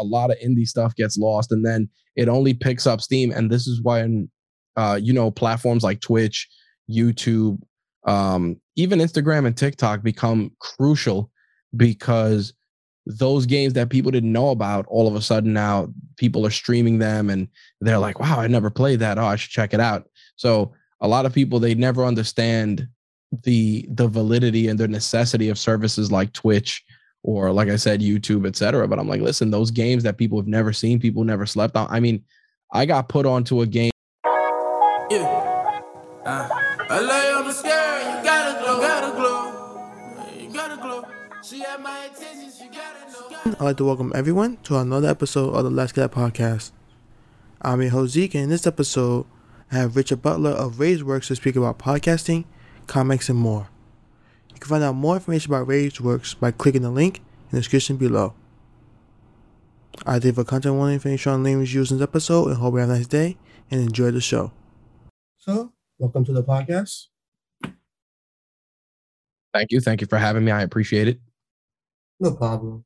[0.00, 3.30] a lot of indie stuff gets lost and then it only picks up steam.
[3.30, 4.30] And this is when,
[4.76, 6.48] uh, you know, platforms like Twitch,
[6.90, 7.60] YouTube,
[8.04, 11.30] um, even Instagram and TikTok become crucial
[11.76, 12.52] because
[13.06, 16.98] those games that people didn't know about, all of a sudden now people are streaming
[16.98, 17.48] them and
[17.80, 19.18] they're like, wow, I never played that.
[19.18, 20.08] Oh, I should check it out.
[20.36, 22.86] So a lot of people they never understand
[23.44, 26.84] the the validity and the necessity of services like Twitch
[27.22, 28.86] or like I said, YouTube, etc.
[28.88, 31.86] But I'm like, listen, those games that people have never seen, people never slept on.
[31.90, 32.24] I mean,
[32.72, 33.90] I got put onto a game.
[35.10, 35.82] Yeah.
[36.24, 36.48] Uh,
[36.88, 40.38] I lay on the scare, you gotta glow, gotta glow.
[40.38, 41.04] You gotta glow.
[41.42, 43.56] She had my attention, she gotta know.
[43.58, 46.70] I'd like to welcome everyone to another episode of the Let's Get podcast.
[47.62, 49.26] I'm your host Zeke, and in this episode,
[49.72, 52.44] I have Richard Butler of RageWorks to speak about podcasting,
[52.86, 53.68] comics, and more.
[54.60, 57.96] You can find out more information about RageWorks by clicking the link in the description
[57.96, 58.34] below.
[60.04, 62.74] I did a content warning for any strong language used in this episode and hope
[62.74, 63.38] you have a nice day
[63.70, 64.52] and enjoy the show.
[65.38, 67.06] So, welcome to the podcast.
[69.54, 69.80] Thank you.
[69.80, 70.52] Thank you for having me.
[70.52, 71.18] I appreciate it.
[72.20, 72.84] No problem.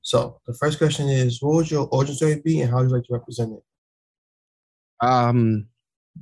[0.00, 2.96] So, the first question is What would your origin story be and how would you
[2.96, 5.06] like to represent it?
[5.06, 5.66] Um,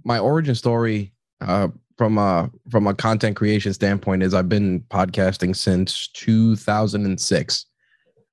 [0.02, 1.68] my origin story, uh,
[2.02, 7.66] from a from a content creation standpoint, is I've been podcasting since 2006.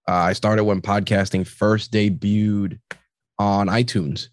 [0.08, 2.80] Uh, I started when podcasting first debuted
[3.38, 4.30] on iTunes,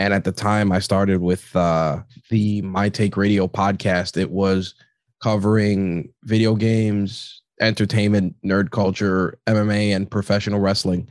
[0.00, 4.16] and at the time, I started with uh, the My Take Radio podcast.
[4.16, 4.74] It was
[5.22, 11.08] covering video games, entertainment, nerd culture, MMA, and professional wrestling.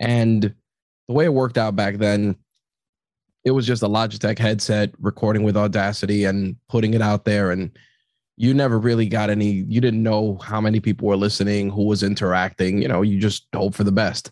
[0.00, 0.54] And
[1.08, 2.36] the way it worked out back then,
[3.44, 7.50] it was just a Logitech headset recording with Audacity and putting it out there.
[7.50, 7.76] And
[8.36, 12.02] you never really got any, you didn't know how many people were listening, who was
[12.02, 12.80] interacting.
[12.80, 14.30] You know, you just hope for the best.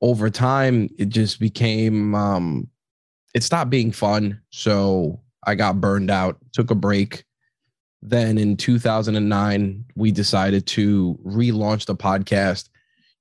[0.00, 2.68] Over time, it just became, um,
[3.34, 4.40] it stopped being fun.
[4.50, 7.24] So I got burned out, took a break.
[8.02, 12.70] Then in 2009, we decided to relaunch the podcast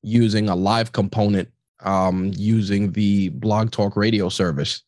[0.02, 1.50] using a live component,
[1.82, 4.84] um, using the Blog Talk Radio service.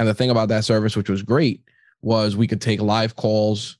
[0.00, 1.62] And the thing about that service, which was great,
[2.00, 3.76] was we could take live calls.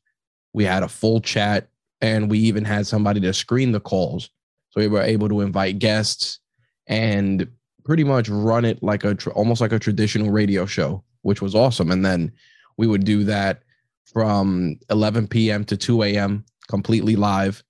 [0.53, 1.71] We had a full chat,
[2.03, 4.29] and we even had somebody to screen the calls.
[4.69, 6.39] So we were able to invite guests
[6.87, 7.49] and
[7.87, 11.91] pretty much run it like a almost like a traditional radio show, which was awesome.
[11.91, 12.33] And then
[12.77, 13.63] we would do that
[14.05, 15.65] from 11 p.m.
[15.65, 16.45] to 2 a.m.
[16.69, 17.65] completely live.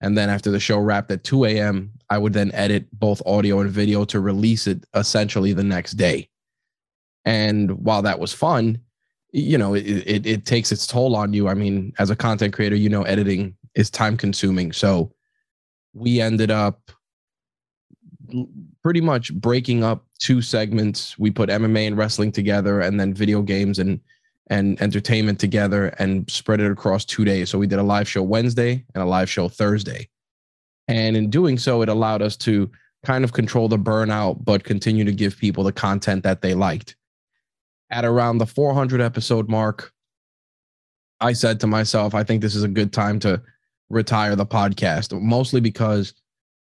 [0.00, 3.58] And then after the show wrapped at 2 a.m., I would then edit both audio
[3.58, 6.28] and video to release it essentially the next day.
[7.24, 8.80] And while that was fun,
[9.32, 11.48] you know, it, it, it takes its toll on you.
[11.48, 14.72] I mean, as a content creator, you know, editing is time consuming.
[14.72, 15.12] So
[15.92, 16.90] we ended up
[18.82, 21.18] pretty much breaking up two segments.
[21.18, 24.00] We put MMA and wrestling together and then video games and
[24.50, 27.50] and entertainment together and spread it across two days.
[27.50, 30.08] So we did a live show Wednesday and a live show Thursday.
[30.88, 32.70] And in doing so, it allowed us to
[33.04, 36.96] kind of control the burnout, but continue to give people the content that they liked.
[37.90, 39.92] At around the 400 episode mark,
[41.20, 43.42] I said to myself, I think this is a good time to
[43.88, 46.12] retire the podcast, mostly because,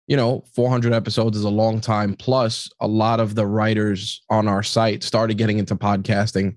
[0.07, 2.15] you know, 400 episodes is a long time.
[2.15, 6.57] Plus, a lot of the writers on our site started getting into podcasting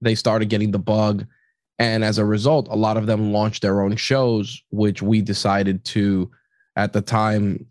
[0.00, 1.26] they started getting the bug.
[1.78, 5.84] And as a result, a lot of them launched their own shows, which we decided
[5.86, 6.30] to,
[6.76, 7.66] at the time,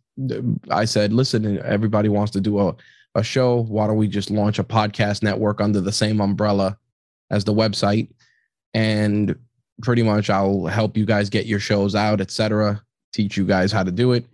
[0.70, 2.76] I said, listen, everybody wants to do a,
[3.16, 3.64] a show.
[3.64, 6.78] Why don't we just launch a podcast network under the same umbrella
[7.30, 8.10] as the website?
[8.74, 9.36] And
[9.82, 12.82] pretty much I'll help you guys get your shows out, etc.
[13.14, 14.26] Teach you guys how to do it.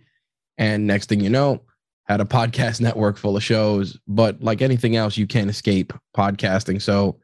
[0.58, 1.62] And next thing you know,
[2.04, 3.98] had a podcast network full of shows.
[4.08, 6.80] But like anything else, you can't escape podcasting.
[6.80, 7.18] So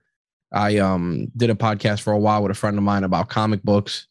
[0.53, 3.63] I um did a podcast for a while with a friend of mine about comic
[3.63, 4.07] books,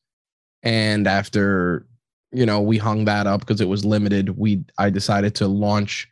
[0.63, 1.85] and after
[2.31, 6.09] you know we hung that up because it was limited, we I decided to launch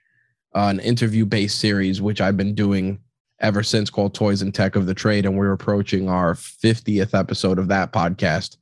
[0.56, 3.00] uh, an interview based series which I've been doing
[3.40, 7.58] ever since called Toys and Tech of the Trade, and we're approaching our 50th episode
[7.58, 8.58] of that podcast.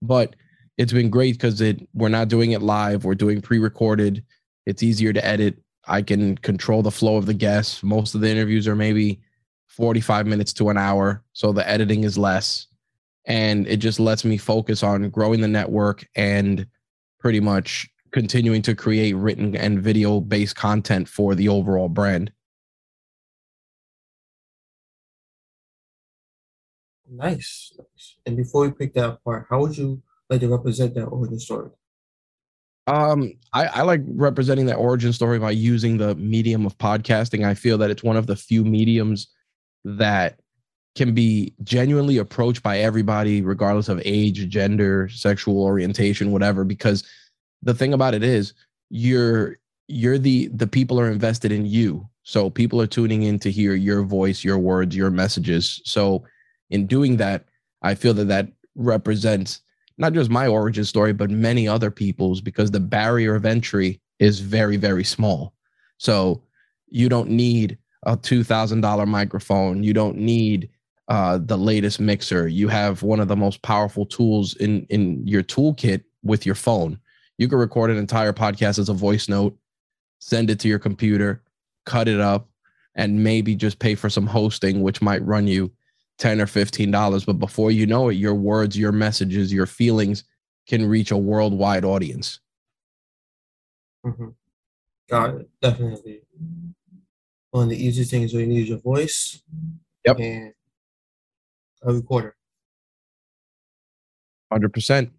[0.00, 0.36] But
[0.78, 4.24] it's been great because it we're not doing it live, we're doing pre-recorded.
[4.66, 5.58] It's easier to edit.
[5.86, 7.82] I can control the flow of the guests.
[7.82, 9.20] Most of the interviews are maybe
[9.68, 11.22] 45 minutes to an hour.
[11.32, 12.66] So the editing is less.
[13.26, 16.66] And it just lets me focus on growing the network and
[17.18, 22.32] pretty much continuing to create written and video based content for the overall brand.
[27.08, 27.72] Nice.
[27.78, 28.16] nice.
[28.26, 31.70] And before we pick that apart, how would you like to represent that origin story?
[32.88, 37.44] Um, I, I like representing that origin story by using the medium of podcasting.
[37.44, 39.28] I feel that it's one of the few mediums
[39.84, 40.38] that
[40.94, 46.64] can be genuinely approached by everybody, regardless of age, gender, sexual orientation, whatever.
[46.64, 47.04] Because
[47.66, 48.54] the thing about it is,
[48.88, 49.58] you're
[49.88, 52.08] you're the the people are invested in you.
[52.22, 55.80] So people are tuning in to hear your voice, your words, your messages.
[55.84, 56.24] So
[56.70, 57.44] in doing that,
[57.82, 59.60] I feel that that represents
[59.98, 64.40] not just my origin story, but many other people's because the barrier of entry is
[64.40, 65.54] very, very small.
[65.98, 66.42] So
[66.88, 69.82] you don't need a $2,000 microphone.
[69.82, 70.68] You don't need
[71.08, 72.48] uh, the latest mixer.
[72.48, 76.98] You have one of the most powerful tools in, in your toolkit with your phone.
[77.38, 79.56] You can record an entire podcast as a voice note,
[80.20, 81.42] send it to your computer,
[81.84, 82.48] cut it up,
[82.94, 85.70] and maybe just pay for some hosting, which might run you
[86.18, 87.24] 10 or 15 dollars.
[87.24, 90.24] But before you know it your words your messages your feelings
[90.66, 92.40] can reach a worldwide audience.
[94.04, 94.28] Mm-hmm.
[95.08, 95.50] got it.
[95.60, 96.22] Definitely.
[97.50, 99.42] One of the easiest things is you need your voice
[100.04, 100.18] yep.
[100.18, 100.52] and
[101.82, 102.36] a recorder.
[104.52, 105.10] 100%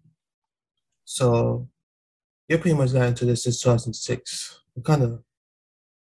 [1.04, 1.68] so
[2.48, 5.22] you pretty much got into this since 2006 it kind of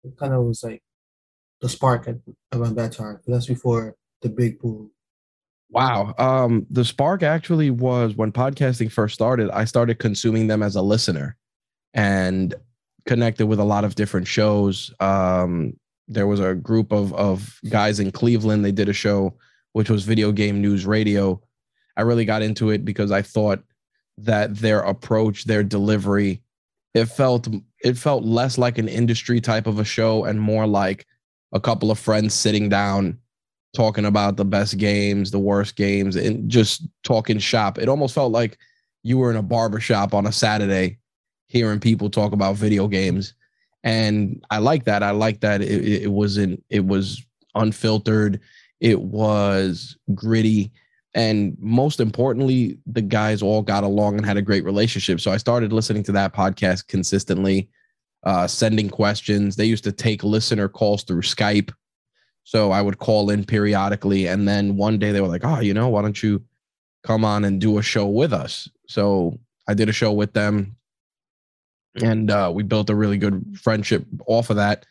[0.04, 0.82] it kind of was like
[1.62, 2.16] the spark at,
[2.54, 4.92] around that time that's before the big boom?
[5.70, 6.14] Wow.
[6.18, 10.82] Um, the spark actually was when podcasting first started, I started consuming them as a
[10.82, 11.38] listener
[11.94, 12.56] and
[13.06, 14.92] connected with a lot of different shows.
[15.00, 15.74] Um,
[16.08, 18.66] there was a group of of guys in Cleveland.
[18.66, 19.36] They did a show
[19.74, 21.40] which was Video Game News Radio.
[21.96, 23.64] I really got into it because I thought
[24.26, 26.42] that their approach, their delivery,
[26.94, 27.48] it felt
[27.84, 31.06] it felt less like an industry type of a show and more like
[31.54, 33.18] a couple of friends sitting down
[33.76, 37.78] talking about the best games, the worst games, and just talking shop.
[37.78, 38.58] It almost felt like
[39.04, 40.98] you were in a barbershop on a Saturday
[41.48, 43.34] hearing people talk about video games.
[43.84, 45.04] And I like that.
[45.04, 47.24] I like that it, it wasn't, it was
[47.56, 48.40] unfiltered,
[48.80, 50.72] it was gritty.
[51.14, 55.20] And most importantly, the guys all got along and had a great relationship.
[55.20, 57.70] So I started listening to that podcast consistently,
[58.24, 59.56] uh, sending questions.
[59.56, 61.72] They used to take listener calls through Skype
[62.50, 64.28] so I would call in periodically.
[64.28, 66.44] And then one day they were like, oh, you know, why don't you
[67.04, 68.68] come on and do a show with us?
[68.88, 70.76] So I did a show with them
[72.02, 74.88] and uh, we built a really good friendship off of that.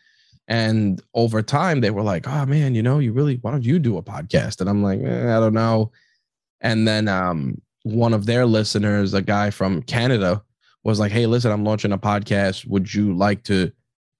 [0.47, 3.77] And over time, they were like, oh, man, you know, you really, why don't you
[3.77, 4.61] do a podcast?
[4.61, 5.91] And I'm like, eh, I don't know.
[6.61, 10.43] And then um, one of their listeners, a guy from Canada,
[10.83, 12.65] was like, hey, listen, I'm launching a podcast.
[12.67, 13.71] Would you like to,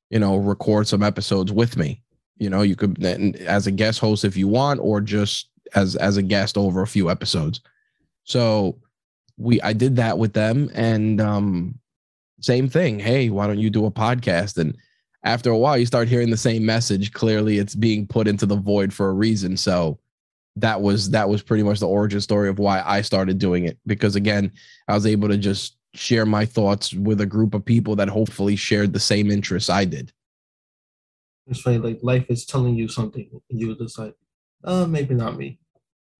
[0.10, 2.04] you know, record some episodes with me?
[2.38, 6.18] You know, you could as a guest host if you want, or just as as
[6.18, 7.62] a guest over a few episodes.
[8.24, 8.80] So
[9.38, 11.80] we I did that with them, and um,
[12.40, 13.00] same thing.
[13.00, 14.58] Hey, why don't you do a podcast?
[14.58, 14.78] And
[15.24, 17.12] after a while, you start hearing the same message.
[17.12, 19.58] Clearly, it's being put into the void for a reason.
[19.58, 20.00] So
[20.62, 23.78] that was that was pretty much the origin story of why I started doing it.
[23.86, 24.52] Because again,
[24.88, 28.56] I was able to just share my thoughts with a group of people that hopefully
[28.56, 30.12] shared the same interests I did.
[31.48, 34.16] It's funny, like life is telling you something, and you're just like,
[34.64, 35.58] uh, maybe not me.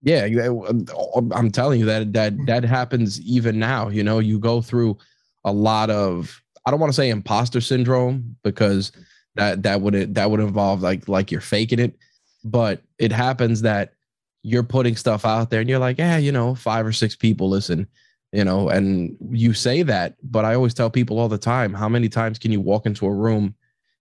[0.02, 2.44] Yeah, uh, I'm telling you that that hmm.
[2.46, 3.88] that happens even now.
[3.88, 4.98] You know, you go through
[5.44, 8.92] a lot of I don't want to say imposter syndrome because
[9.36, 11.96] that that would that would involve like like you're faking it,
[12.44, 13.94] but it happens that
[14.42, 17.48] you're putting stuff out there and you're like, yeah, you know, five or six people
[17.48, 17.86] listen,
[18.32, 21.88] you know, and you say that, but I always tell people all the time, how
[21.88, 23.54] many times can you walk into a room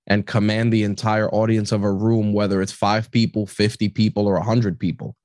[0.10, 4.34] and command the entire audience of a room, whether it's five people, 50 people, or
[4.34, 5.16] 100 people.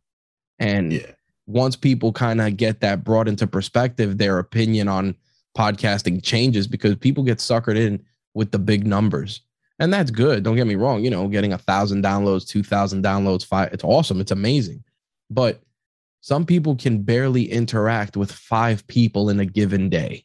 [0.59, 1.13] And yeah.
[1.47, 5.17] once people kind of get that brought into perspective, their opinion on
[5.57, 8.05] podcasting changes because people get suckered in
[8.35, 9.41] with the big numbers.
[9.79, 10.45] And that's good.
[10.45, 11.03] Don't get me wrong.
[11.03, 14.21] You know, getting a thousand downloads, 2,000 downloads, five, it's awesome.
[14.21, 14.85] It's amazing.
[15.35, 15.61] But
[16.21, 20.25] some people can barely interact with five people in a given day.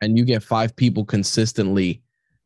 [0.00, 2.02] And you get five people consistently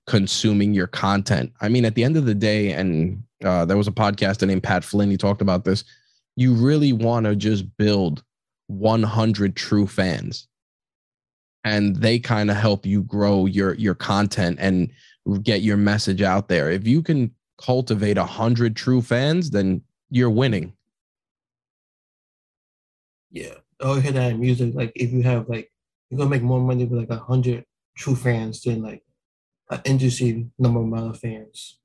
[0.06, 1.52] consuming your content.
[1.60, 4.64] I mean, at the end of the day, and uh, there was a podcaster named
[4.64, 5.10] Pat Flynn.
[5.10, 5.84] He talked about this.
[6.36, 8.22] You really want to just build
[8.66, 10.48] 100 true fans,
[11.62, 14.90] and they kind of help you grow your your content and
[15.42, 16.70] get your message out there.
[16.70, 19.80] If you can cultivate a hundred true fans, then
[20.10, 20.73] you're winning.
[23.34, 23.54] Yeah.
[23.80, 24.74] Oh, hear that in music.
[24.74, 25.70] Like if you have like
[26.08, 27.64] you're gonna make more money with like a hundred
[27.96, 29.02] true fans than like
[29.70, 31.78] an industry number amount of fans.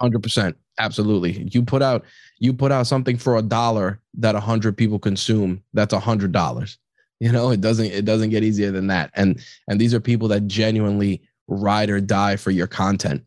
[0.00, 1.48] Hundred percent, absolutely.
[1.52, 2.04] You put out
[2.40, 5.62] you put out something for a dollar that a hundred people consume.
[5.72, 6.78] That's a hundred dollars.
[7.20, 9.10] You know, it doesn't it doesn't get easier than that.
[9.14, 13.24] And and these are people that genuinely ride or die for your content.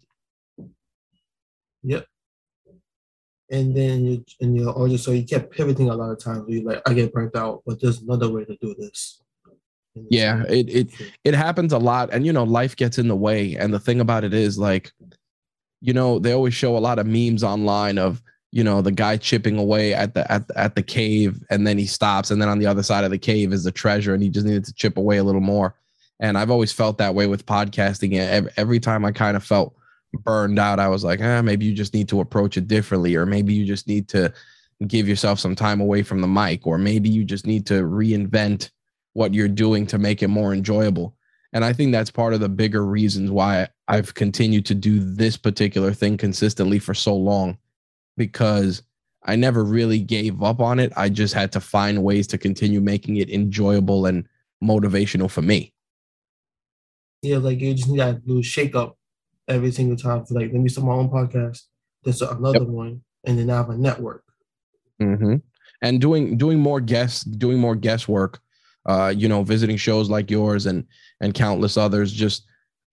[1.83, 2.05] Yep.
[3.51, 6.45] And then you and you also so you kept pivoting a lot of times.
[6.47, 9.21] You like, I get burnt out, but there's another way to do this.
[10.09, 10.87] Yeah, it it
[11.25, 13.55] it happens a lot, and you know, life gets in the way.
[13.57, 14.91] And the thing about it is, like,
[15.81, 19.17] you know, they always show a lot of memes online of you know the guy
[19.17, 22.47] chipping away at the at the, at the cave, and then he stops, and then
[22.47, 24.73] on the other side of the cave is the treasure, and he just needed to
[24.73, 25.75] chip away a little more.
[26.21, 28.15] And I've always felt that way with podcasting.
[28.55, 29.75] Every time I kind of felt
[30.13, 33.25] burned out, I was like, ah, maybe you just need to approach it differently, or
[33.25, 34.33] maybe you just need to
[34.87, 38.71] give yourself some time away from the mic, or maybe you just need to reinvent
[39.13, 41.15] what you're doing to make it more enjoyable.
[41.53, 45.35] And I think that's part of the bigger reasons why I've continued to do this
[45.35, 47.57] particular thing consistently for so long
[48.15, 48.83] because
[49.23, 50.93] I never really gave up on it.
[50.95, 54.27] I just had to find ways to continue making it enjoyable and
[54.63, 55.73] motivational for me.
[57.21, 58.97] Yeah, like you just need that little shake up
[59.47, 61.63] every single time for like, let me start my own podcast.
[62.03, 62.67] There's another yep.
[62.67, 64.23] one, and then I have a network.
[65.01, 65.35] Mm-hmm.
[65.83, 68.39] And doing doing more guests, doing more guest work
[68.85, 70.85] uh, you know, visiting shows like yours and
[71.19, 72.11] and countless others.
[72.11, 72.45] Just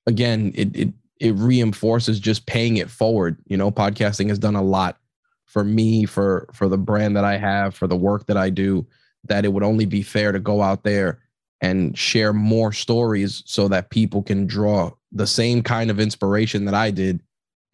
[0.07, 3.39] again, it it it reinforces just paying it forward.
[3.47, 4.99] You know, podcasting has done a lot
[5.47, 8.87] for me, for for the brand that I have, for the work that I do.
[9.25, 11.21] That it would only be fair to go out there
[11.61, 16.75] and share more stories so that people can draw the same kind of inspiration that
[16.75, 17.21] I did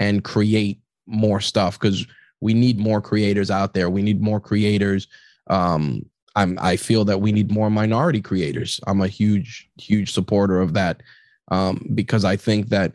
[0.00, 2.06] and create more stuff because
[2.40, 3.90] we need more creators out there.
[3.90, 5.06] We need more creators
[5.48, 8.80] um, I'm I feel that we need more minority creators.
[8.86, 11.02] I'm a huge huge supporter of that
[11.50, 12.92] um, because I think that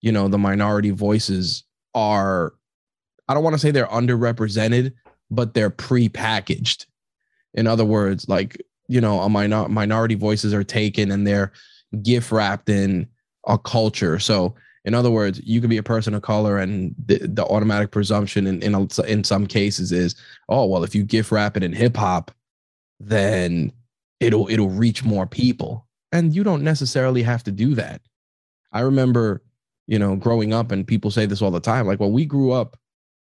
[0.00, 1.64] you know the minority voices
[1.94, 2.54] are
[3.28, 4.94] I don't want to say they're underrepresented,
[5.30, 6.86] but they're pre-packaged.
[7.52, 11.52] In other words, like you know, a minor minority voices are taken and they're
[12.02, 13.06] gift wrapped in
[13.46, 14.18] a culture.
[14.18, 14.54] So
[14.84, 18.46] in other words, you could be a person of color, and the, the automatic presumption
[18.46, 20.14] in in, a, in some cases is,
[20.48, 22.30] oh well, if you gift wrap it in hip hop,
[23.00, 23.72] then
[24.20, 28.00] it'll it'll reach more people and you don't necessarily have to do that
[28.72, 29.42] i remember
[29.86, 32.52] you know growing up and people say this all the time like well we grew
[32.52, 32.76] up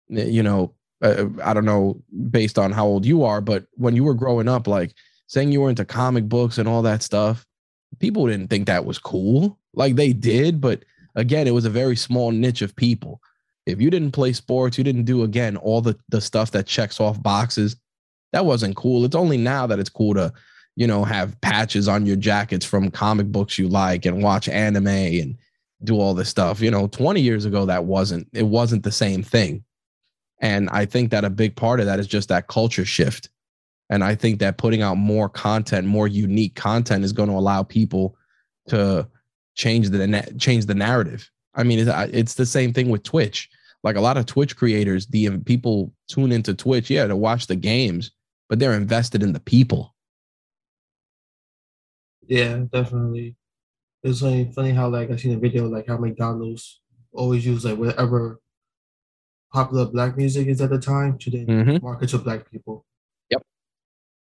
[0.10, 4.04] you know uh, i don't know based on how old you are but when you
[4.04, 4.94] were growing up like
[5.28, 7.46] saying you were into comic books and all that stuff
[8.00, 10.84] people didn't think that was cool like they did but
[11.16, 13.22] again it was a very small niche of people
[13.66, 17.00] if you didn't play sports you didn't do again all the the stuff that checks
[17.00, 17.78] off boxes
[18.34, 19.06] that wasn't cool.
[19.06, 20.34] It's only now that it's cool to,
[20.76, 24.88] you know, have patches on your jackets from comic books you like and watch anime
[24.88, 25.38] and
[25.84, 26.62] do all this stuff.
[26.62, 29.64] You know, 20 years ago that wasn't it wasn't the same thing.
[30.40, 33.30] And I think that a big part of that is just that culture shift.
[33.90, 37.64] And I think that putting out more content, more unique content is going to allow
[37.64, 38.18] people
[38.68, 39.08] to
[39.56, 41.30] change the change the narrative.
[41.56, 43.50] I mean, it's, it's the same thing with Twitch.
[43.84, 47.56] Like a lot of Twitch creators, the people tune into Twitch, yeah, to watch the
[47.56, 48.12] games,
[48.50, 49.96] but they're invested in the people.
[52.28, 53.36] Yeah, definitely.
[54.04, 56.82] It's funny, funny how like I seen a video like how McDonald's
[57.14, 58.40] always use like whatever
[59.54, 61.86] popular black music is at the time to then mm-hmm.
[61.86, 62.86] market to black people.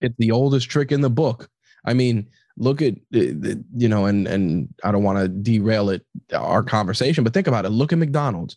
[0.02, 1.48] It's the oldest trick in the book.
[1.84, 6.04] I mean, look at you know, and and I don't want to derail it
[6.34, 7.70] our conversation, but think about it.
[7.70, 8.56] Look at McDonald's.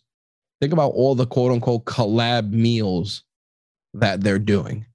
[0.60, 3.24] Think about all the quote unquote collab meals
[3.94, 4.86] that they're doing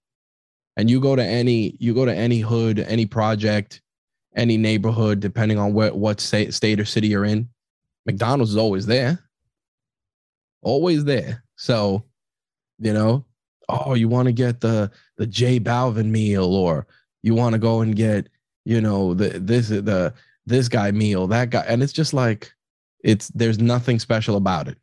[0.78, 3.82] and you go to any you go to any hood any project
[4.36, 7.48] any neighborhood depending on what what state, state or city you're in
[8.06, 9.20] mcdonald's is always there
[10.62, 12.04] always there so
[12.80, 13.26] you know
[13.72, 16.88] oh you want to get the the j balvin meal or
[17.24, 18.28] you want to go and get
[18.66, 20.14] you know the this the
[20.46, 22.54] this guy meal that guy and it's just like
[23.04, 24.78] it's there's nothing special about it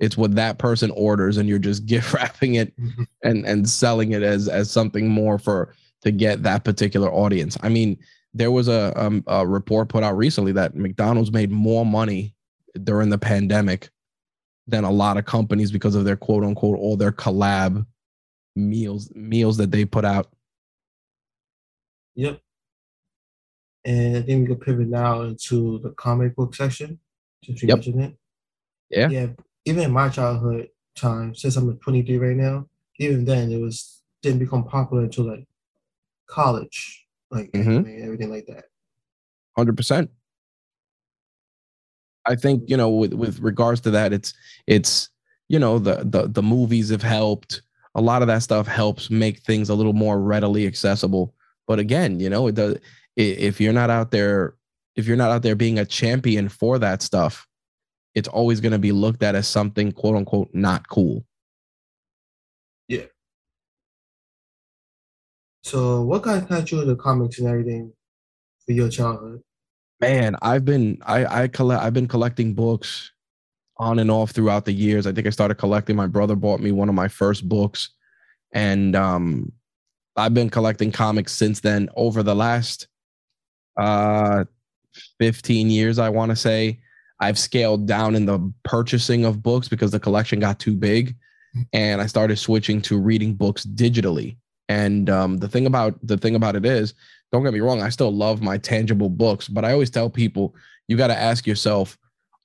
[0.00, 3.04] it's what that person orders and you're just gift wrapping it mm-hmm.
[3.22, 7.68] and and selling it as as something more for to get that particular audience i
[7.68, 7.96] mean
[8.34, 12.34] there was a, um, a report put out recently that mcdonald's made more money
[12.84, 13.90] during the pandemic
[14.66, 17.84] than a lot of companies because of their quote unquote all their collab
[18.54, 20.30] meals meals that they put out
[22.14, 22.40] yep
[23.84, 26.98] and i think we could pivot now into the comic book section
[27.44, 27.78] since you yep.
[27.78, 28.16] mentioned it
[28.90, 29.26] yeah yeah
[29.64, 32.68] even in my childhood time, since I'm 23 right now,
[32.98, 35.46] even then it was didn't become popular until like
[36.26, 38.04] college, like mm-hmm.
[38.04, 38.64] everything like that.
[39.56, 40.10] Hundred percent.
[42.26, 44.34] I think you know with with regards to that, it's
[44.66, 45.10] it's
[45.48, 47.62] you know the the the movies have helped.
[47.94, 51.34] A lot of that stuff helps make things a little more readily accessible.
[51.66, 52.78] But again, you know, it does
[53.16, 54.54] if you're not out there,
[54.96, 57.46] if you're not out there being a champion for that stuff,
[58.14, 61.24] it's always going to be looked at as something quote unquote not cool.
[62.88, 63.06] Yeah.
[65.62, 67.92] So, what got got you into comics and everything
[68.66, 69.42] for your childhood?
[70.00, 73.12] Man, I've been I I collect I've been collecting books
[73.78, 75.06] on and off throughout the years.
[75.06, 75.96] I think I started collecting.
[75.96, 77.90] My brother bought me one of my first books,
[78.52, 79.52] and um,
[80.16, 81.88] I've been collecting comics since then.
[81.96, 82.88] Over the last
[83.76, 84.44] uh
[85.18, 86.80] 15 years, I want to say,
[87.20, 91.16] I've scaled down in the purchasing of books because the collection got too big,
[91.72, 94.36] and I started switching to reading books digitally.
[94.68, 96.94] And um, the thing about the thing about it is,
[97.30, 100.54] don't get me wrong, I still love my tangible books, but I always tell people
[100.88, 101.96] you got to ask yourself,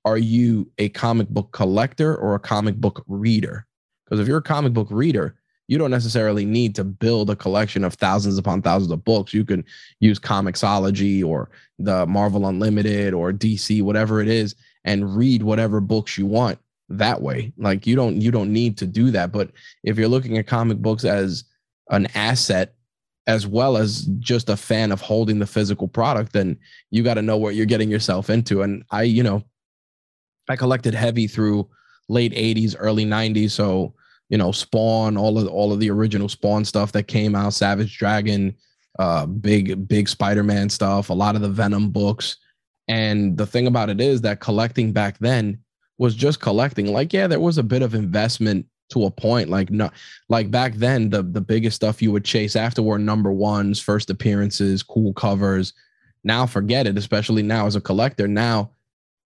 [0.07, 3.67] are you a comic book collector or a comic book reader?
[4.05, 5.35] Because if you're a comic book reader,
[5.67, 9.33] you don't necessarily need to build a collection of thousands upon thousands of books.
[9.33, 9.65] You can
[9.99, 16.17] use Comixology or the Marvel Unlimited or DC, whatever it is, and read whatever books
[16.17, 17.51] you want that way.
[17.57, 19.33] Like you don't you don't need to do that.
[19.33, 19.51] But
[19.83, 21.43] if you're looking at comic books as
[21.89, 22.75] an asset
[23.27, 26.57] as well as just a fan of holding the physical product, then
[26.91, 28.61] you got to know what you're getting yourself into.
[28.61, 29.43] And I, you know,
[30.49, 31.67] I collected heavy through
[32.09, 33.51] late 80s, early 90s.
[33.51, 33.93] So,
[34.29, 37.97] you know, Spawn, all of all of the original Spawn stuff that came out, Savage
[37.97, 38.55] Dragon,
[38.99, 42.37] uh, big, big Spider-Man stuff, a lot of the Venom books.
[42.87, 45.59] And the thing about it is that collecting back then
[45.97, 46.87] was just collecting.
[46.87, 49.49] Like, yeah, there was a bit of investment to a point.
[49.49, 49.89] Like, no,
[50.29, 54.09] like back then, the the biggest stuff you would chase after were number ones, first
[54.09, 55.73] appearances, cool covers.
[56.23, 56.97] Now, forget it.
[56.97, 58.71] Especially now as a collector, now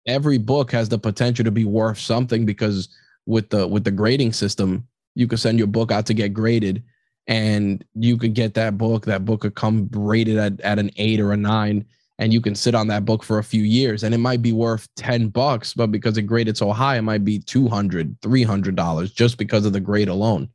[0.05, 2.89] every book has the potential to be worth something because
[3.25, 6.84] with the with the grading system, you could send your book out to get graded,
[7.27, 9.05] and you could get that book.
[9.05, 11.86] That book could come rated at at an eight or a nine
[12.22, 14.51] and you can sit on that book for a few years and it might be
[14.53, 19.12] worth 10 bucks but because it graded so high it might be 200 300 dollars
[19.12, 20.48] just because of the grade alone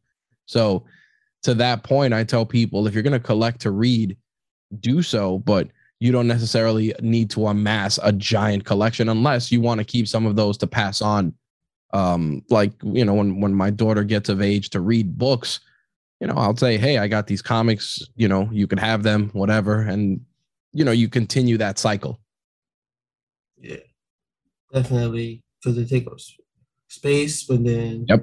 [0.46, 0.84] so
[1.42, 4.16] to that point i tell people if you're going to collect to read
[4.80, 5.68] do so but
[6.00, 10.26] you don't necessarily need to amass a giant collection unless you want to keep some
[10.26, 11.34] of those to pass on.
[11.92, 15.60] Um like you know when when my daughter gets of age to read books
[16.20, 19.30] you know i'll say hey i got these comics you know you can have them
[19.34, 20.20] whatever and
[20.76, 22.20] you know you continue that cycle.
[23.56, 23.76] Yeah.
[24.72, 26.18] Definitely because they take up
[26.88, 28.22] space but then yep.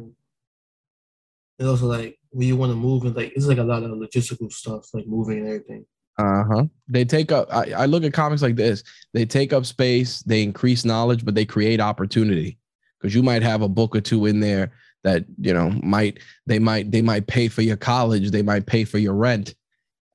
[1.60, 3.92] And also like when you want to move and like it's like a lot of
[3.92, 5.86] logistical stuff like moving and everything
[6.17, 6.65] uh-huh.
[6.88, 8.84] They take up I, I look at comics like this.
[9.13, 12.58] They take up space they increase knowledge but they create opportunity.
[12.99, 14.71] Because you might have a book or two in there
[15.04, 18.84] that you know might they might they might pay for your college they might pay
[18.86, 19.56] for your rent.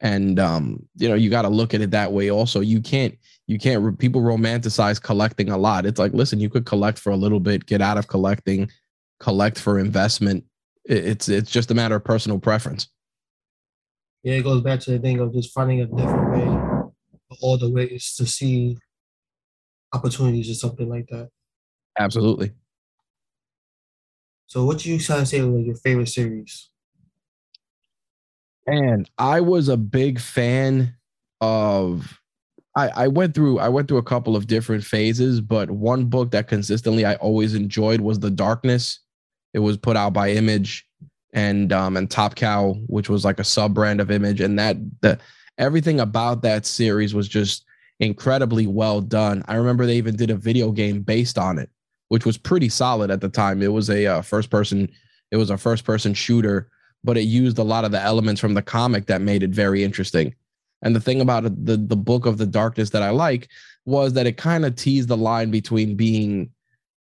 [0.01, 2.61] And um, you know you got to look at it that way also.
[2.61, 5.85] You can't you can't people romanticize collecting a lot.
[5.85, 8.71] It's like listen you could collect for a little bit get out of collecting
[9.19, 10.45] collect for investment.
[10.85, 12.89] It's it's just a matter of personal preference
[14.23, 16.79] yeah it goes back to the thing of just finding a different way
[17.41, 18.77] all the ways to see
[19.93, 21.29] opportunities or something like that.
[21.99, 22.53] Absolutely.
[24.47, 26.71] So what do you try to say like your favorite series?
[28.67, 30.95] And I was a big fan
[31.41, 32.21] of
[32.77, 36.31] I, I went through I went through a couple of different phases, but one book
[36.31, 39.01] that consistently I always enjoyed was The Darkness.
[39.55, 40.88] It was put out by Image
[41.39, 44.77] and um and Top Cow, which was like a sub brand of Image, and that
[45.01, 45.19] the
[45.57, 47.65] everything about that series was just
[48.01, 49.45] incredibly well done.
[49.49, 51.71] I remember they even did a video game based on it,
[52.09, 53.63] which was pretty solid at the time.
[53.63, 54.89] It was a uh, first person
[55.31, 56.71] it was a first person shooter
[57.05, 59.85] but it used a lot of the elements from the comic that made it very
[59.85, 60.35] interesting.
[60.83, 63.49] And the thing about the the book of the darkness that I like
[63.85, 66.51] was that it kind of teased the line between being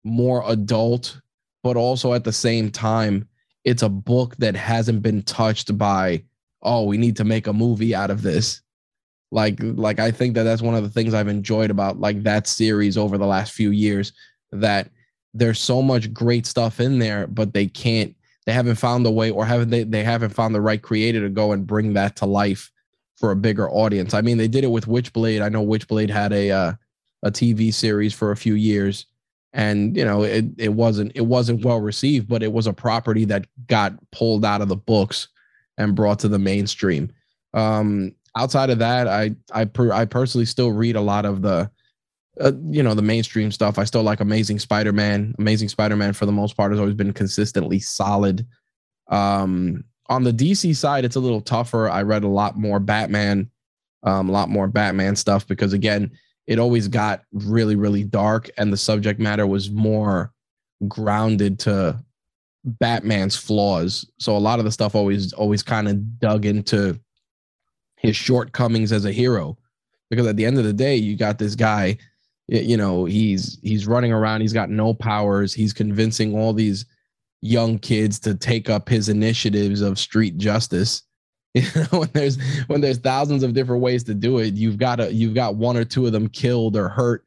[0.04, 1.20] more adult,
[1.64, 3.28] but also at the same time,
[3.66, 6.24] it's a book that hasn't been touched by,
[6.62, 8.62] oh, we need to make a movie out of this.
[9.32, 12.48] Like, like I think that that's one of the things I've enjoyed about like that
[12.48, 14.14] series over the last few years.
[14.52, 14.90] That
[15.34, 19.32] there's so much great stuff in there, but they can't they haven't found the way
[19.32, 22.28] or haven't they they haven't found the right creator to go and bring that to
[22.28, 22.72] life
[23.18, 24.14] for a bigger audience.
[24.14, 25.42] I mean, they did it with Witchblade.
[25.42, 26.74] I know Witchblade had a uh,
[27.24, 29.08] a TV series for a few years
[29.56, 33.26] and you know, it it wasn't it wasn't well received, but it was a property
[33.26, 35.30] that got pulled out of the books
[35.78, 37.12] and brought to the mainstream.
[37.56, 41.72] Um outside of that, I I per, I personally still read a lot of the
[42.42, 43.80] uh, you know the mainstream stuff.
[43.80, 45.36] I still like Amazing Spider-Man.
[45.40, 48.46] Amazing Spider-Man for the most part has always been consistently solid.
[49.10, 51.90] Um, on the DC side, it's a little tougher.
[51.90, 53.50] I read a lot more Batman.
[54.04, 56.12] um, a lot more Batman stuff because again,
[56.48, 60.32] it always got really really dark and the subject matter was more
[60.88, 61.98] grounded to
[62.66, 64.10] Batman's flaws.
[64.18, 67.00] So a lot of the stuff always always kind of dug into
[67.98, 69.58] his shortcomings as a hero
[70.10, 71.98] because at the end of the day you got this guy
[72.48, 76.86] you know he's he's running around he's got no powers he's convincing all these
[77.42, 81.04] young kids to take up his initiatives of street justice
[81.76, 82.38] you know when there's
[82.68, 85.78] when there's thousands of different ways to do it you've got a you've got one
[85.78, 87.26] or two of them killed or hurt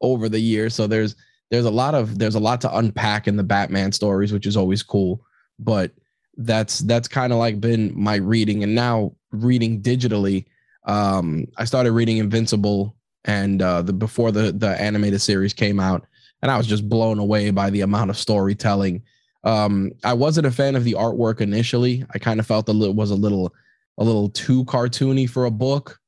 [0.00, 0.74] over the years.
[0.74, 1.16] So there's
[1.50, 4.56] there's a lot of there's a lot to unpack in the batman stories which is
[4.56, 5.24] always cool.
[5.58, 5.92] But
[6.36, 8.62] that's that's kind of like been my reading.
[8.62, 10.46] And now reading digitally
[10.86, 16.06] um i started reading invincible and uh the before the the animated series came out.
[16.42, 19.02] And i was just blown away by the amount of storytelling.
[19.44, 22.04] Um i wasn't a fan of the artwork initially.
[22.14, 23.52] I kind of felt a little was a little
[24.00, 25.98] a little too cartoony for a book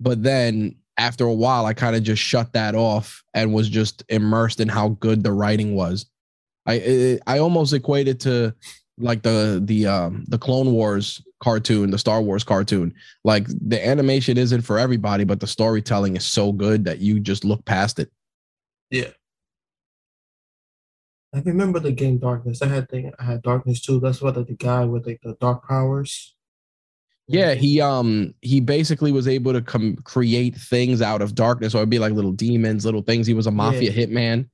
[0.00, 4.02] but then after a while i kind of just shut that off and was just
[4.08, 6.06] immersed in how good the writing was
[6.66, 8.54] i it, i almost equated to
[8.98, 12.94] like the the um the clone wars cartoon the star wars cartoon
[13.24, 17.44] like the animation isn't for everybody but the storytelling is so good that you just
[17.44, 18.10] look past it
[18.90, 19.10] Yeah.
[21.34, 22.62] I remember the game Darkness.
[22.62, 23.98] I had thing I had Darkness too.
[23.98, 26.33] That's what like, the guy with like the dark powers.
[27.26, 31.74] Yeah he um he basically was able to come create things out of darkness.
[31.74, 33.26] Or it'd be like little demons little things.
[33.26, 34.48] He was a mafia hitman.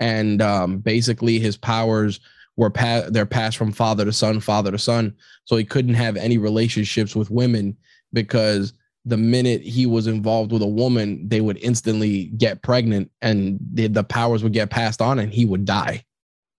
[0.00, 2.20] And um basically his powers
[2.56, 5.14] were pa- they're passed from father to son father to son.
[5.44, 7.76] So he couldn't have any relationships with women
[8.12, 13.58] because the minute he was involved with a woman they would instantly get pregnant and
[13.72, 16.04] the, the powers would get passed on and he would die.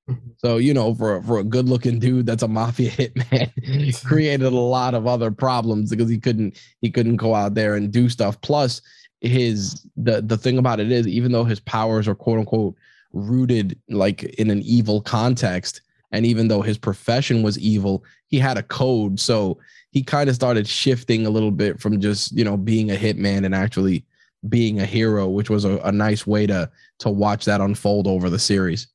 [0.07, 0.29] Mm-hmm.
[0.37, 4.49] so you know for for a good looking dude that's a mafia hitman created a
[4.49, 8.39] lot of other problems because he couldn't he couldn't go out there and do stuff.
[8.41, 8.81] Plus
[9.21, 12.75] his the the thing about it is even though his powers are quote unquote
[13.13, 18.57] rooted like in an evil context and even though his profession was evil he had
[18.57, 19.19] a code.
[19.19, 19.57] So
[19.91, 23.45] he kind of started shifting a little bit from just you know being a hitman
[23.45, 24.05] and actually
[24.49, 28.29] being a hero which was a, a nice way to to watch that unfold over
[28.29, 28.87] the series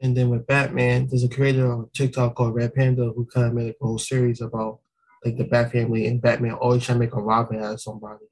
[0.00, 3.54] And then with Batman, there's a creator on TikTok called Red Panda who kind of
[3.54, 4.80] made a whole series about
[5.24, 8.24] like the Bat family and Batman always trying to make a Robin out of somebody.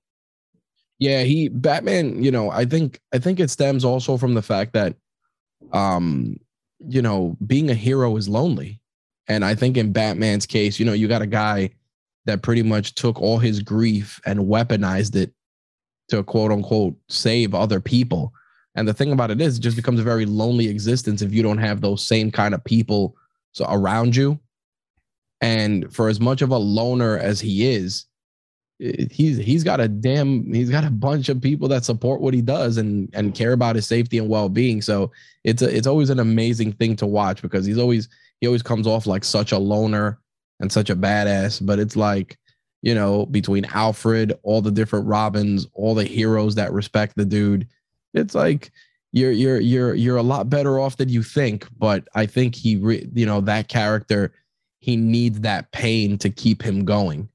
[0.98, 4.72] Yeah, he Batman, you know, I think I think it stems also from the fact
[4.74, 4.94] that
[5.72, 6.38] um,
[6.78, 8.80] you know, being a hero is lonely.
[9.28, 11.70] And I think in Batman's case, you know, you got a guy
[12.26, 15.32] that pretty much took all his grief and weaponized it
[16.08, 18.32] to quote unquote save other people.
[18.76, 21.42] And the thing about it is, it just becomes a very lonely existence if you
[21.42, 23.16] don't have those same kind of people
[23.52, 24.38] so around you.
[25.40, 28.06] And for as much of a loner as he is,
[28.78, 32.42] he's he's got a damn he's got a bunch of people that support what he
[32.42, 34.82] does and and care about his safety and well-being.
[34.82, 35.10] So
[35.44, 38.08] it's a, it's always an amazing thing to watch because he's always
[38.40, 40.20] he always comes off like such a loner
[40.60, 42.38] and such a badass, but it's like
[42.82, 47.66] you know between Alfred, all the different Robins, all the heroes that respect the dude,
[48.14, 48.70] it's like
[49.12, 51.66] you're you're you're you're a lot better off than you think.
[51.78, 54.32] But I think he re, you know that character
[54.80, 57.28] he needs that pain to keep him going.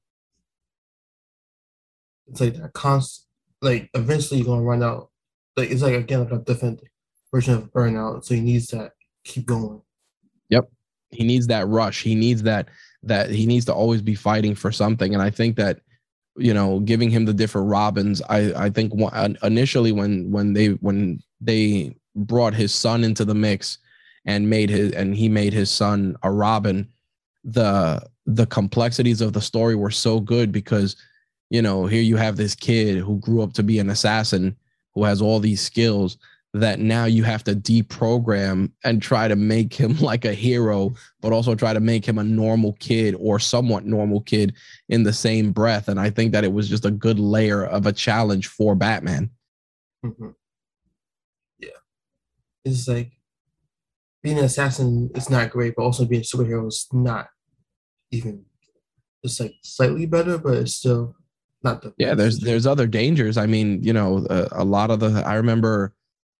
[2.28, 3.28] It's like that constant,
[3.60, 5.10] like eventually you're gonna run out.
[5.56, 6.80] Like it's like again like a different
[7.32, 8.24] version of burnout.
[8.24, 8.92] So he needs that
[9.24, 9.82] keep going.
[10.48, 10.70] Yep.
[11.10, 12.68] He needs that rush he needs that
[13.02, 15.80] that he needs to always be fighting for something and i think that
[16.36, 18.22] you know giving him the different robins.
[18.28, 23.34] I i think one, initially when when they when they brought his son into the
[23.34, 23.78] mix
[24.24, 26.88] and made his and he made his son a robin
[27.44, 30.96] the the complexities of the story were so good because
[31.50, 34.56] you know here you have this kid who grew up to be an assassin
[34.94, 36.18] who has all these skills
[36.54, 41.32] that now you have to deprogram and try to make him like a hero, but
[41.32, 44.54] also try to make him a normal kid or somewhat normal kid
[44.88, 45.88] in the same breath.
[45.88, 49.30] And I think that it was just a good layer of a challenge for Batman.
[50.04, 50.34] Mhm.
[51.58, 51.70] Yeah,
[52.64, 53.12] it's like
[54.22, 57.28] being an assassin is not great, but also being a superhero is not
[58.10, 58.44] even.
[59.22, 61.14] It's like slightly better, but it's still
[61.62, 61.94] not the.
[61.96, 63.36] Yeah, there's there's other dangers.
[63.36, 65.94] I mean, you know, a, a lot of the I remember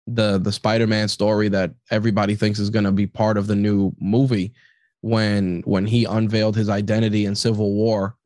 [0.06, 3.92] the the Spider-Man story that everybody thinks is going to be part of the new
[4.00, 4.52] movie
[5.00, 8.16] when when he unveiled his identity in Civil War.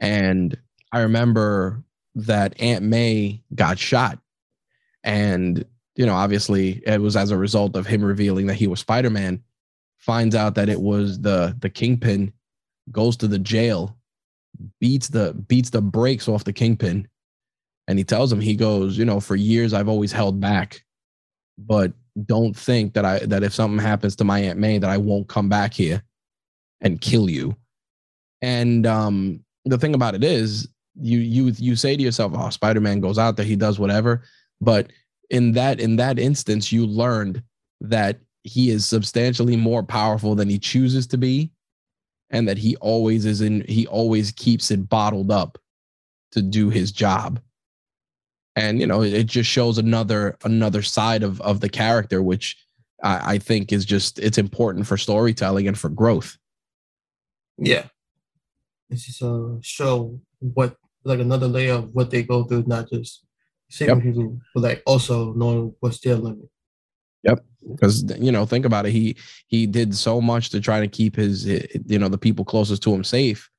[0.00, 0.56] And
[0.92, 1.82] I remember
[2.16, 4.18] that Aunt May got shot.
[5.04, 5.64] And
[5.94, 9.42] you know, obviously it was as a result of him revealing that he was Spider-Man
[9.98, 12.32] finds out that it was the the Kingpin
[12.92, 13.96] goes to the jail
[14.80, 17.08] beats the beats the brakes off the kingpin.
[17.88, 20.84] And he tells him he goes you know for years i've always held back
[21.58, 21.92] but
[22.24, 25.28] don't think that i that if something happens to my aunt may that i won't
[25.28, 26.02] come back here
[26.80, 27.56] and kill you.
[28.42, 33.00] And um the thing about it is you you you say to yourself oh spider-man
[33.00, 34.22] goes out there he does whatever.
[34.60, 34.92] But
[35.30, 37.42] in that in that instance you learned
[37.80, 41.50] that he is substantially more powerful than he chooses to be
[42.30, 45.58] and that he always is in he always keeps it bottled up
[46.32, 47.40] to do his job
[48.56, 52.56] and you know it just shows another another side of of the character which
[53.02, 56.36] I, I think is just it's important for storytelling and for growth
[57.58, 57.86] Yeah.
[58.90, 63.24] It's just a show what like another layer of what they go through, not just
[63.68, 64.04] saving Yep.
[64.04, 66.48] people, but like also knowing what's their limit.
[67.24, 67.44] Yep.
[67.72, 69.16] Because you know think about it he
[69.48, 72.82] he did so much to try to keep his eh, you know the people closest
[72.84, 73.50] to him safe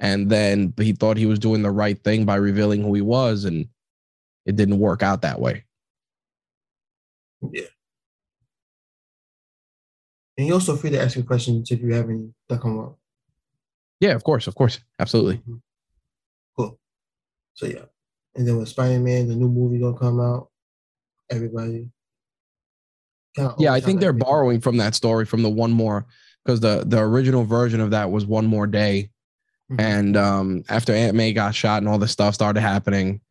[0.00, 3.44] and then he thought he was doing the right thing by revealing who he was
[3.44, 3.68] and
[4.46, 5.64] it didn't work out that way
[7.52, 7.62] Yeah.
[10.38, 12.98] And you're also free to ask me questions if you have any that come up.
[14.00, 15.60] yeah of course of course absolutely Mhm.
[16.56, 16.78] Cool.
[17.54, 17.84] So yeah.
[18.34, 20.50] And then with Spider-Man, the new movie gonna come out.
[21.30, 21.88] Everybody.
[23.34, 26.06] kinda yeah i think they're that- borrowing from that story from the one more
[26.44, 29.08] because the the original version of that was one more day
[29.70, 29.80] Mhm.
[29.80, 33.22] and um after aunt may got shot and all this stuff started happening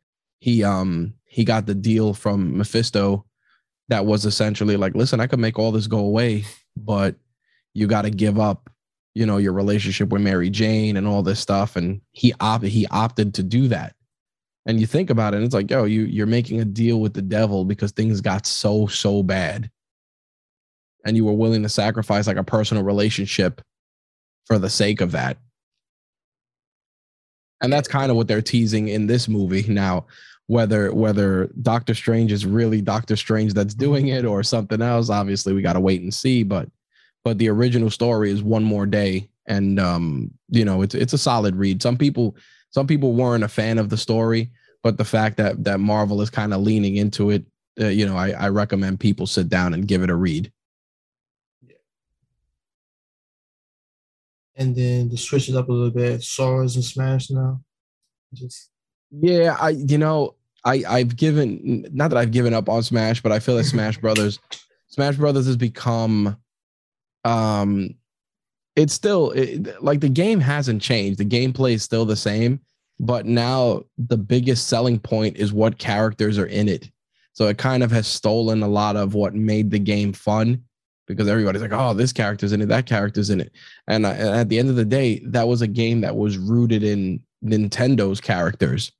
[0.42, 3.24] he um he got the deal from mephisto
[3.88, 6.44] that was essentially like listen i could make all this go away
[6.76, 7.14] but
[7.74, 8.70] you got to give up
[9.14, 11.76] you know your relationship with mary jane and all this stuff.
[11.76, 13.94] And he opted he opted to do that.
[14.66, 17.22] And you think about it it's like yo you you're making a deal with the
[17.22, 19.70] devil because things got so so bad.
[21.04, 23.60] And you were willing to sacrifice like a personal relationship
[24.46, 25.36] for the sake of that.
[27.60, 29.64] And that's kind of what they're teasing in this movie.
[29.68, 30.06] Now
[30.48, 35.52] whether whether doctor strange is really doctor strange that's doing it or something else obviously
[35.52, 36.68] we got to wait and see but
[37.24, 41.18] but the original story is one more day and um you know it's it's a
[41.18, 42.36] solid read some people
[42.70, 44.50] some people weren't a fan of the story
[44.82, 47.44] but the fact that that marvel is kind of leaning into it
[47.80, 50.52] uh, you know I, I recommend people sit down and give it a read
[51.62, 51.76] Yeah.
[54.56, 57.62] and then to switch it up a little bit, Sora's and Smash now.
[58.34, 58.70] Just
[59.12, 63.32] Yeah, I you know I I've given not that I've given up on Smash, but
[63.32, 64.38] I feel that Smash Brothers,
[64.88, 66.36] Smash Brothers has become,
[67.24, 67.94] um,
[68.74, 71.18] it's still it, like the game hasn't changed.
[71.18, 72.60] The gameplay is still the same,
[72.98, 76.90] but now the biggest selling point is what characters are in it.
[77.34, 80.62] So it kind of has stolen a lot of what made the game fun
[81.06, 83.52] because everybody's like, oh, this character's in it, that character's in it.
[83.88, 86.38] And, uh, and at the end of the day, that was a game that was
[86.38, 88.92] rooted in Nintendo's characters.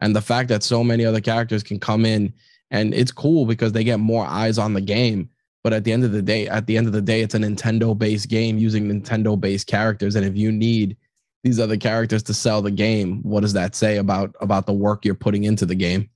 [0.00, 2.32] And the fact that so many other characters can come in
[2.70, 5.30] and it's cool because they get more eyes on the game.
[5.64, 7.38] But at the end of the day, at the end of the day, it's a
[7.38, 10.14] Nintendo based game using Nintendo based characters.
[10.14, 10.96] And if you need
[11.42, 15.04] these other characters to sell the game, what does that say about about the work
[15.04, 16.08] you're putting into the game?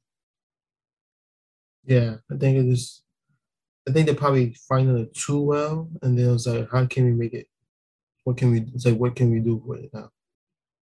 [1.90, 2.80] yeah, I think it.
[3.88, 7.04] I think they're probably finding it too well, and then it was like, how can
[7.04, 7.46] we make it?
[8.24, 8.60] What can we?
[8.74, 10.10] It's like, what can we do with it now?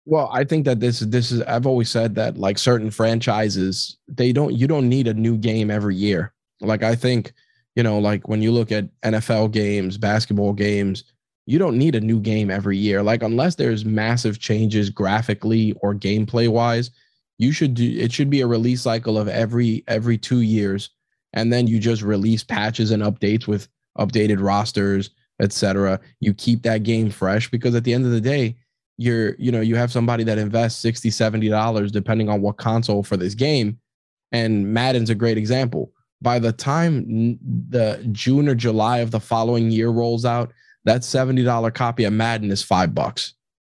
[0.06, 4.32] Well, I think that this this is I've always said that like certain franchises, they
[4.34, 6.34] don't you don't need a new game every year.
[6.60, 7.34] Like I think,
[7.76, 11.04] you know, like when you look at NFL games, basketball games,
[11.46, 13.04] you don't need a new game every year.
[13.04, 16.90] Like unless there's massive changes graphically or gameplay wise,
[17.38, 20.90] you should do it should be a release cycle of every every 2 years
[21.34, 26.00] and then you just release patches and updates with updated rosters, etc.
[26.20, 28.58] You keep that game fresh because at the end of the day,
[28.98, 33.04] you're you know you have somebody that invests 60 70 dollars depending on what console
[33.04, 33.80] for this game.
[34.32, 35.92] And madden's a great example.
[36.22, 40.52] By the time the june or july of the following year rolls out
[40.86, 43.34] that 70 dollar copy of madden is five bucks.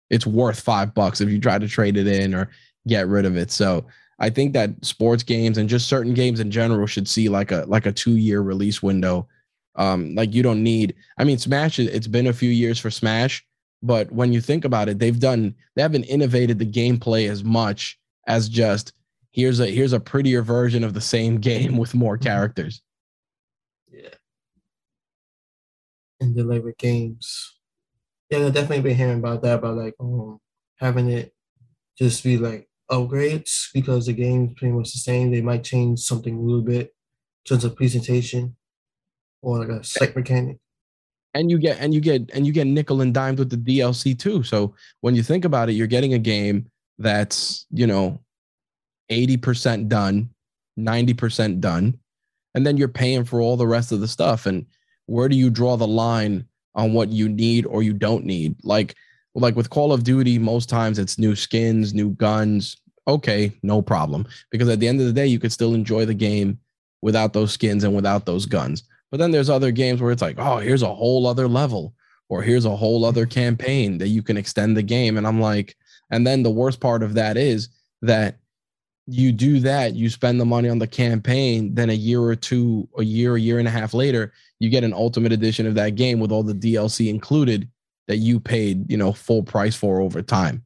[0.09, 2.49] It's worth five bucks if you try to trade it in or
[2.87, 3.51] get rid of it.
[3.51, 3.85] So
[4.19, 7.65] i think that sports games and just certain games in general should see like a
[7.67, 9.27] like a two year release window.
[9.75, 13.45] Um like you don't need i mean smash it's been a few years for smash
[13.83, 17.99] but when you think about it they've done they haven't innovated the gameplay as much
[18.27, 18.93] as just
[19.31, 22.81] here's a here's a prettier version of the same game with more characters
[23.91, 24.09] Yeah.
[26.19, 27.55] And then like games,
[28.29, 30.39] yeah, I've definitely been hearing about that about like um
[30.77, 31.33] having it
[31.97, 35.31] just be like upgrades because the game's pretty much the same.
[35.31, 38.55] They might change something a little bit in terms of presentation
[39.41, 40.57] or like a slight mechanic.
[41.37, 44.17] And you get and you get and you get nickel and dimed with the DLC
[44.17, 44.41] too.
[44.43, 48.19] So when you think about it, you're getting a game that's you know
[49.11, 50.29] 80% done,
[50.79, 51.97] 90% done,
[52.55, 54.47] and then you're paying for all the rest of the stuff.
[54.47, 54.65] And
[55.05, 56.45] where do you draw the line
[56.75, 58.55] on what you need or you don't need?
[58.63, 58.95] Like
[59.35, 62.77] like with Call of Duty, most times it's new skins, new guns.
[63.07, 64.25] Okay, no problem.
[64.49, 66.59] Because at the end of the day, you could still enjoy the game
[67.03, 68.83] without those skins and without those guns.
[69.11, 71.93] But then there's other games where it's like, oh, here's a whole other level,
[72.29, 73.39] or here's a whole other mm-hmm.
[73.39, 75.17] campaign that you can extend the game.
[75.17, 75.75] And I'm like,
[76.09, 77.69] and then the worst part of that is
[78.01, 78.37] that
[79.07, 82.87] you do that, you spend the money on the campaign, then a year or two,
[82.97, 85.95] a year, a year and a half later, you get an ultimate edition of that
[85.95, 87.69] game with all the DLC included
[88.07, 90.63] that you paid, you know, full price for over time.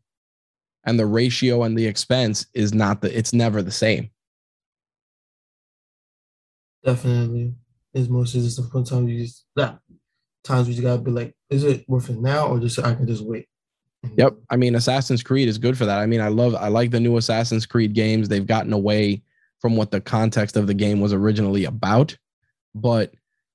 [0.85, 4.09] And the ratio and the expense is not the it's never the same.
[6.83, 7.53] Definitely.
[7.93, 9.79] Mostly just the fun time you just that
[10.43, 13.07] times we just gotta be like, is it worth it now or just I can
[13.07, 13.47] just wait?
[14.05, 14.15] Mm-hmm.
[14.19, 14.33] Yep.
[14.49, 15.99] I mean, Assassin's Creed is good for that.
[15.99, 18.27] I mean, I love, I like the new Assassin's Creed games.
[18.27, 19.21] They've gotten away
[19.59, 22.17] from what the context of the game was originally about,
[22.73, 23.13] but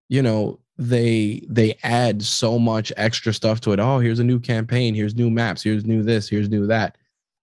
[0.08, 3.80] you know, they they add so much extra stuff to it.
[3.80, 4.94] Oh, here's a new campaign.
[4.94, 5.62] Here's new maps.
[5.62, 6.28] Here's new this.
[6.28, 6.96] Here's new that,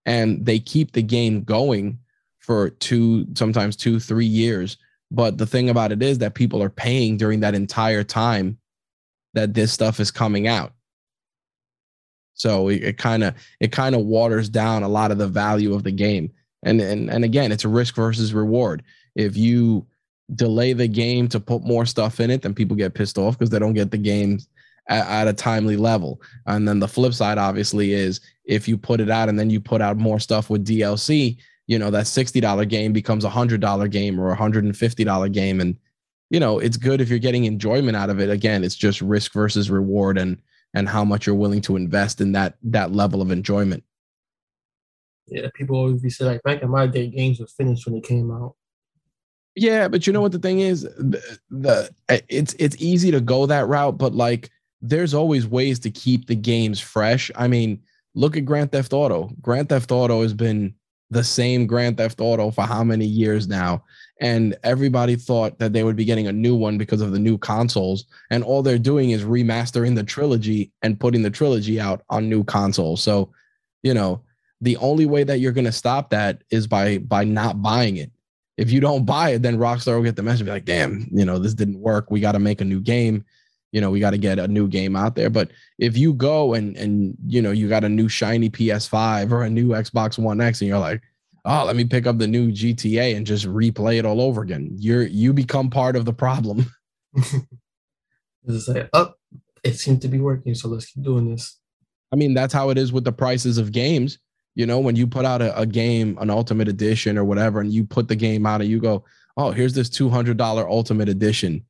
[0.06, 2.00] and they keep the game going
[2.40, 4.78] for two, sometimes two, three years.
[5.14, 8.58] But the thing about it is that people are paying during that entire time
[9.36, 10.74] that this stuff is coming out.
[12.34, 15.84] So it kind of it kind of waters down a lot of the value of
[15.84, 16.32] the game.
[16.64, 18.82] And and and again, it's a risk versus reward.
[19.16, 19.86] If you
[20.34, 23.52] delay the game to put more stuff in it, then people get pissed off because
[23.52, 24.48] they don't get the games
[24.90, 26.22] at, at, a timely level.
[26.48, 29.60] And then the flip side, obviously, is if you put it out and then you
[29.60, 33.62] put out more stuff with DLC, you know that sixty dollar game becomes a hundred
[33.62, 35.78] dollar game or a hundred and fifty dollar game, and
[36.30, 38.30] you know it's good if you're getting enjoyment out of it.
[38.30, 40.38] Again, it's just risk versus reward, and
[40.74, 43.84] and how much you're willing to invest in that that level of enjoyment.
[45.28, 48.02] Yeah, people always be saying like back in my day, games were finished when they
[48.02, 48.56] came out.
[49.56, 53.22] Yeah, but you know what the thing is, the, the eh, it's it's easy to
[53.22, 54.50] go that route, but like
[54.82, 57.32] there's always ways to keep the games fresh.
[57.36, 57.82] I mean,
[58.16, 59.32] look at Grand Theft Auto.
[59.42, 60.76] Grand Theft Auto has been
[61.10, 63.84] the same Grand Theft Auto for how many years now?
[64.20, 67.38] And everybody thought that they would be getting a new one because of the new
[67.38, 68.06] consoles.
[68.32, 72.44] And all they're doing is remastering the trilogy and putting the trilogy out on new
[72.44, 73.04] consoles.
[73.04, 73.32] So,
[73.82, 74.22] you know,
[74.62, 78.12] the only way that you're going to stop that is by by not buying it.
[78.56, 81.26] If you don't buy it, then Rockstar will get the message, be like, damn, you
[81.26, 82.12] know, this didn't work.
[82.12, 83.26] We got to make a new game.
[83.74, 85.30] You know, we got to get a new game out there.
[85.30, 89.44] But if you go and and you know you got a new shiny PS5 or
[89.44, 91.02] a new Xbox One X, and you're like,
[91.44, 94.70] oh, let me pick up the new GTA and just replay it all over again.
[94.78, 96.72] You're you become part of the problem.
[98.48, 99.14] it's like, oh,
[99.64, 101.60] it seems to be working, so let's keep doing this.
[102.12, 104.20] I mean, that's how it is with the prices of games.
[104.56, 107.74] You know, when you put out a, a game, an ultimate edition or whatever, and
[107.74, 109.04] you put the game out and you go,
[109.36, 111.66] oh, here's this $200 ultimate edition.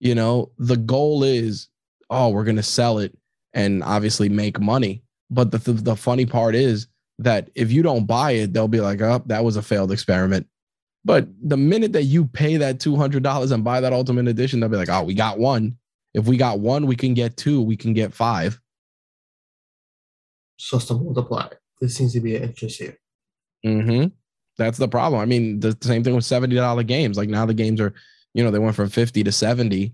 [0.00, 1.68] You know, the goal is,
[2.10, 3.16] oh, we're going to sell it
[3.52, 5.02] and obviously make money.
[5.30, 8.80] But the, the, the funny part is, that if you don't buy it, they'll be
[8.80, 10.46] like, oh, that was a failed experiment.
[11.04, 14.76] But the minute that you pay that $200 and buy that ultimate edition, they'll be
[14.76, 15.76] like, oh, we got one.
[16.14, 18.60] If we got one, we can get two, we can get five.
[20.58, 21.48] Just to multiply.
[21.80, 22.98] This seems to be an interest here.
[23.64, 24.08] Mm-hmm.
[24.56, 25.20] That's the problem.
[25.20, 27.16] I mean, the same thing with $70 games.
[27.16, 27.94] Like now the games are,
[28.38, 29.92] you know, they went from 50 to 70.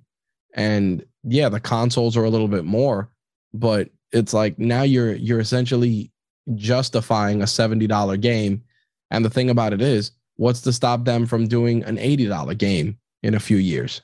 [0.52, 3.10] And yeah, the consoles are a little bit more,
[3.54, 6.12] but it's like now you're you're essentially
[6.54, 8.62] justifying a $70 game.
[9.10, 12.98] And the thing about it is, what's to stop them from doing an $80 game
[13.22, 14.02] in a few years?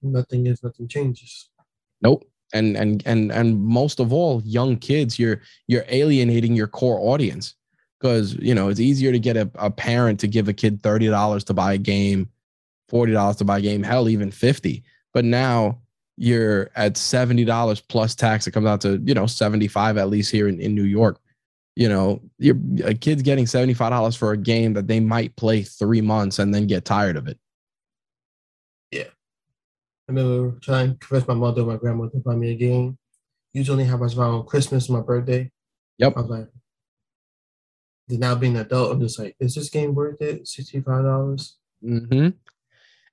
[0.00, 1.50] Nothing is, nothing changes.
[2.00, 2.24] Nope.
[2.54, 7.57] And and and and most of all, young kids, you're you're alienating your core audience
[7.98, 11.44] because you know it's easier to get a, a parent to give a kid $30
[11.44, 12.28] to buy a game,
[12.90, 14.82] $40 to buy a game, hell, even 50.
[15.12, 15.80] But now
[16.16, 18.46] you're at $70 plus tax.
[18.46, 21.20] It comes out to, you know, 75 at least here in, in New York.
[21.76, 26.00] You know, you're a kid's getting $75 for a game that they might play three
[26.00, 27.38] months and then get tired of it.
[28.90, 29.04] Yeah.
[30.08, 32.98] I remember trying to convince my mother my grandmother to buy me a game.
[33.52, 35.50] Usually have us around Christmas, my birthday.
[35.98, 36.14] Yep.
[36.16, 36.48] I was like,
[38.08, 40.46] now being an adult, I'm just like, is this game worth it?
[40.48, 41.02] 65?
[41.04, 42.28] dollars mm-hmm.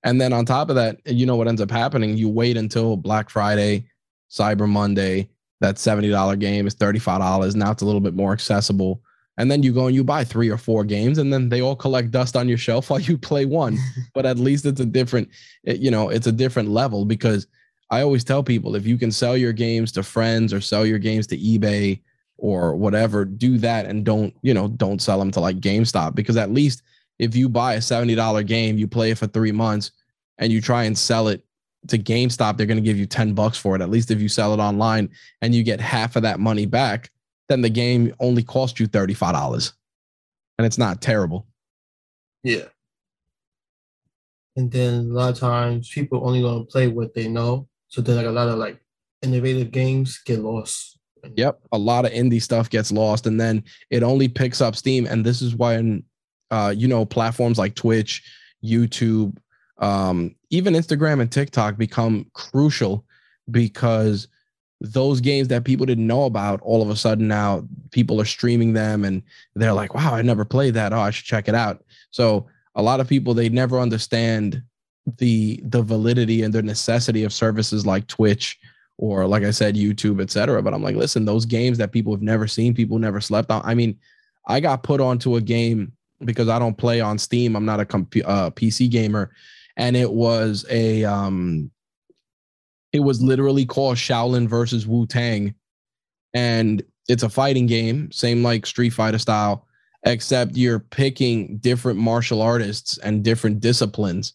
[0.03, 2.15] And then on top of that, you know what ends up happening?
[2.15, 3.87] You wait until Black Friday,
[4.29, 5.29] Cyber Monday.
[5.61, 7.55] That $70 game is $35.
[7.55, 9.01] Now it's a little bit more accessible.
[9.37, 11.75] and then you go and you buy three or four games and then they all
[11.75, 13.77] collect dust on your shelf while you play one
[14.13, 15.29] but at least it's a different
[15.63, 17.47] it, you know it's a different level because
[17.91, 20.99] i always tell people if you can sell your games to friends or sell your
[20.99, 21.99] games to ebay
[22.38, 26.38] or whatever do that and don't you know don't sell them to like gamestop because
[26.38, 26.83] at least
[27.17, 29.91] if you buy a $70 game you play it for three months
[30.38, 31.43] and you try and sell it
[31.88, 34.27] to gamestop they're going to give you 10 bucks for it at least if you
[34.27, 35.09] sell it online
[35.41, 37.09] and you get half of that money back
[37.47, 39.71] then the game only cost you $35
[40.57, 41.47] and it's not terrible
[42.43, 42.65] Yeah.
[44.55, 47.67] And then a lot of times people only gonna play what they know.
[47.88, 48.79] So then like a lot of like
[49.21, 50.94] innovative games get lost.
[51.36, 51.59] Yep.
[51.71, 55.05] A lot of indie stuff gets lost and then it only picks up steam.
[55.05, 56.03] And this is when,
[56.51, 58.23] uh, you know, platforms like Twitch,
[58.63, 59.38] YouTube,
[59.78, 63.05] um, even Instagram and TikTok become crucial
[63.51, 64.28] because
[64.82, 68.73] those games that people didn't know about, all of a sudden now people are streaming
[68.73, 69.23] them and
[69.55, 70.93] they're like, wow, I never played that.
[70.93, 71.84] Oh, I should check it out.
[72.11, 74.61] So a lot of people, they never understand
[75.17, 78.57] the the validity and the necessity of services like Twitch
[78.97, 80.61] or like I said, YouTube, etc.
[80.61, 83.61] But I'm like, listen, those games that people have never seen, people never slept on.
[83.65, 83.99] I mean,
[84.47, 85.91] I got put onto a game
[86.23, 87.55] because I don't play on Steam.
[87.55, 89.31] I'm not a comp- uh, PC gamer,
[89.77, 91.71] and it was a um,
[92.93, 95.53] it was literally called Shaolin versus Wu Tang,
[96.33, 99.67] and it's a fighting game, same like Street Fighter style,
[100.05, 104.33] except you're picking different martial artists and different disciplines.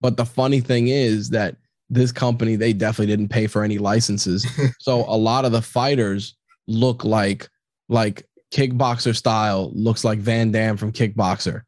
[0.00, 1.56] But the funny thing is that
[1.90, 4.46] this company they definitely didn't pay for any licenses.
[4.80, 6.36] So a lot of the fighters
[6.66, 7.48] look like
[7.88, 11.62] like kickboxer style looks like van damme from kickboxer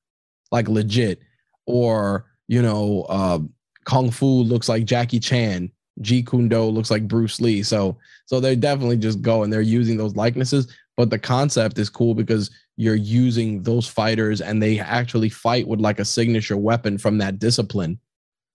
[0.50, 1.20] like legit.
[1.66, 3.40] Or you know uh
[3.84, 5.70] kung fu looks like jackie chan.
[6.00, 7.62] Jeet Kune Do looks like bruce lee.
[7.62, 10.74] So so they're definitely just going they're using those likenesses.
[10.96, 15.80] But the concept is cool because you're using those fighters and they actually fight with
[15.80, 17.98] like a signature weapon from that discipline.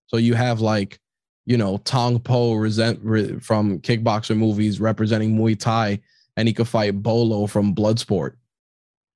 [0.08, 1.00] So you have like
[1.48, 6.02] you know, Tong Po resent, re, from kickboxer movies representing Muay Thai,
[6.36, 8.34] and he could fight Bolo from Bloodsport.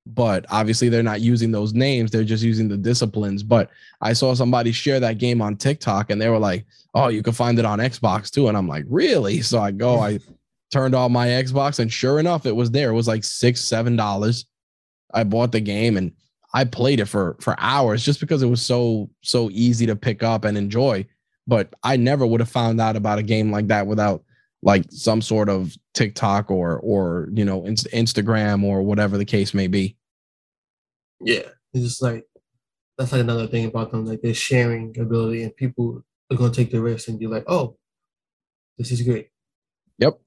[0.06, 3.44] But obviously, they're not using those names; they're just using the disciplines.
[3.44, 3.70] But
[4.00, 7.34] I saw somebody share that game on TikTok, and they were like, "Oh, you can
[7.34, 10.20] find it on Xbox too." And I'm like, "Really?" So I go, I
[10.72, 12.92] turned on my Xbox, and sure enough, it was there.
[12.92, 14.46] It was like six, seven dollars.
[15.14, 16.14] I bought the game and
[16.54, 20.24] I played it for for hours just because it was so so easy to pick
[20.24, 21.06] up and enjoy
[21.52, 24.24] but I never would have found out about a game like that without
[24.64, 29.68] like some sort of TikTok or or you know Instagram or whatever the case may
[29.68, 29.98] be.
[31.20, 32.24] Yeah, it's just like
[32.98, 36.72] that's like another thing about them, like their sharing ability, and people are gonna take
[36.72, 37.76] the risk and be like, "Oh,
[38.78, 39.28] this is great."
[39.98, 40.22] Yep,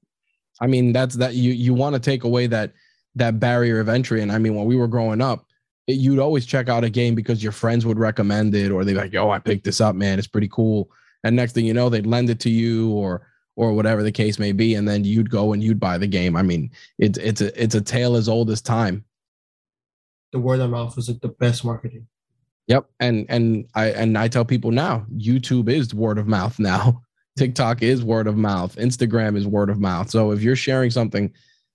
[0.61, 2.71] I mean that's that you you want to take away that
[3.15, 5.47] that barrier of entry, and I mean when we were growing up,
[5.87, 8.93] it, you'd always check out a game because your friends would recommend it, or they're
[8.93, 10.87] like, "Yo, I picked this up, man, it's pretty cool."
[11.25, 14.37] And next thing you know they'd lend it to you or or whatever the case
[14.37, 16.35] may be and then you'd go and you'd buy the game.
[16.35, 19.03] I mean it's it's a it's a tale as old as time.
[20.31, 22.07] The word of mouth is like the best marketing.
[22.67, 27.01] Yep and and i and i tell people now youtube is word of mouth now.
[27.37, 28.77] Tiktok is word of mouth.
[28.77, 30.09] Instagram is word of mouth.
[30.09, 31.33] So if you're sharing something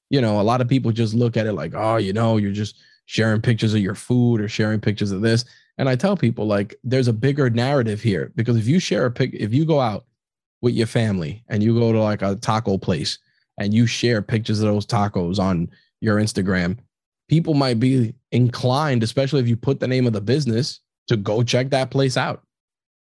[0.09, 2.53] you know a lot of people just look at it like oh you know you're
[2.53, 2.76] just
[3.07, 5.44] sharing pictures of your food or sharing pictures of this
[5.78, 9.10] and I tell people like there's a bigger narrative here because if you share a
[9.10, 10.04] pic, if you go out
[10.60, 13.18] with your family and you go to like a taco place
[13.58, 16.78] and you share pictures of those tacos on your Instagram,
[17.28, 21.42] people might be inclined, especially if you put the name of the business, to go
[21.42, 22.42] check that place out.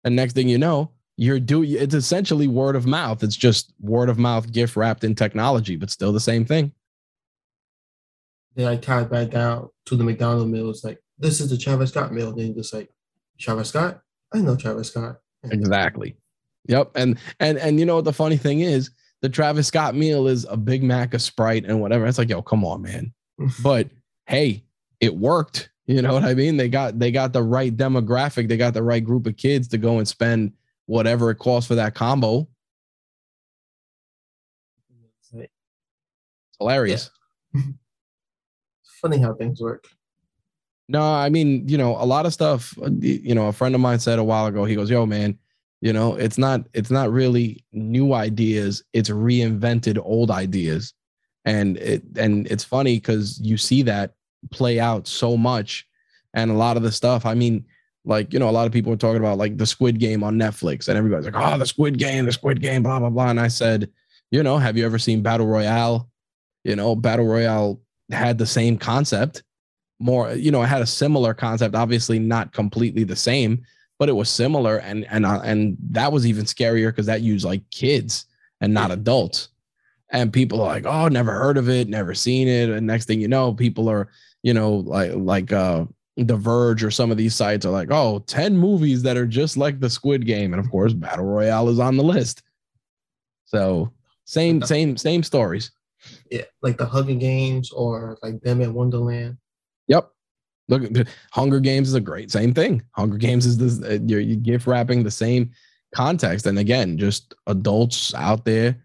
[0.03, 3.23] And next thing you know, you're doing it's essentially word of mouth.
[3.23, 6.71] It's just word of mouth gift wrapped in technology, but still the same thing.
[8.55, 10.69] Then I tied back down to the McDonald meal.
[10.69, 12.31] It's like this is the Travis Scott meal.
[12.31, 12.89] Then just like
[13.39, 14.01] Travis Scott.
[14.33, 15.17] I know Travis Scott.
[15.43, 16.15] Exactly.
[16.67, 16.91] Yep.
[16.95, 18.91] And and and you know what the funny thing is,
[19.21, 22.05] the Travis Scott meal is a Big Mac, a Sprite, and whatever.
[22.05, 23.13] It's like, yo, come on, man.
[23.63, 23.89] but
[24.25, 24.63] hey,
[24.99, 25.69] it worked.
[25.85, 26.57] You know what I mean?
[26.57, 28.49] They got they got the right demographic.
[28.49, 30.51] They got the right group of kids to go and spend
[30.85, 32.47] whatever it costs for that combo.
[35.31, 35.49] It's
[36.59, 37.09] hilarious.
[37.53, 37.61] Yeah.
[39.01, 39.85] Funny how things work.
[40.89, 43.99] No, I mean, you know, a lot of stuff, you know, a friend of mine
[43.99, 45.37] said a while ago, he goes, yo, man,
[45.81, 48.83] you know, it's not, it's not really new ideas.
[48.93, 50.93] It's reinvented old ideas.
[51.43, 54.15] And it, and it's funny because you see that
[54.49, 55.85] play out so much.
[56.33, 57.65] And a lot of the stuff, I mean,
[58.05, 60.37] like, you know, a lot of people are talking about like the squid game on
[60.37, 63.29] Netflix and everybody's like, oh, the squid game, the squid game, blah, blah, blah.
[63.29, 63.89] And I said,
[64.31, 66.09] you know, have you ever seen Battle Royale?
[66.63, 69.43] You know, Battle Royale had the same concept
[69.99, 73.63] more, you know, it had a similar concept, obviously not completely the same,
[73.99, 74.77] but it was similar.
[74.77, 78.25] And, and, uh, and that was even scarier because that used like kids
[78.61, 79.49] and not adults.
[80.09, 82.69] And people are like, oh, never heard of it, never seen it.
[82.69, 84.09] And next thing you know, people are,
[84.43, 85.85] you know, like, like, uh,
[86.15, 89.55] the Verge or some of these sites are like, oh, 10 movies that are just
[89.55, 90.53] like the Squid Game.
[90.53, 92.41] And of course, Battle Royale is on the list.
[93.45, 93.91] So
[94.25, 95.71] same, same, same stories.
[96.31, 99.37] Yeah, like the Hunger Games or like them in Wonderland.
[99.87, 100.11] Yep.
[100.69, 102.83] Look, the Hunger Games is a great same thing.
[102.91, 105.51] Hunger Games is this uh, you're, you're gift wrapping the same
[105.95, 108.83] context, and again, just adults out there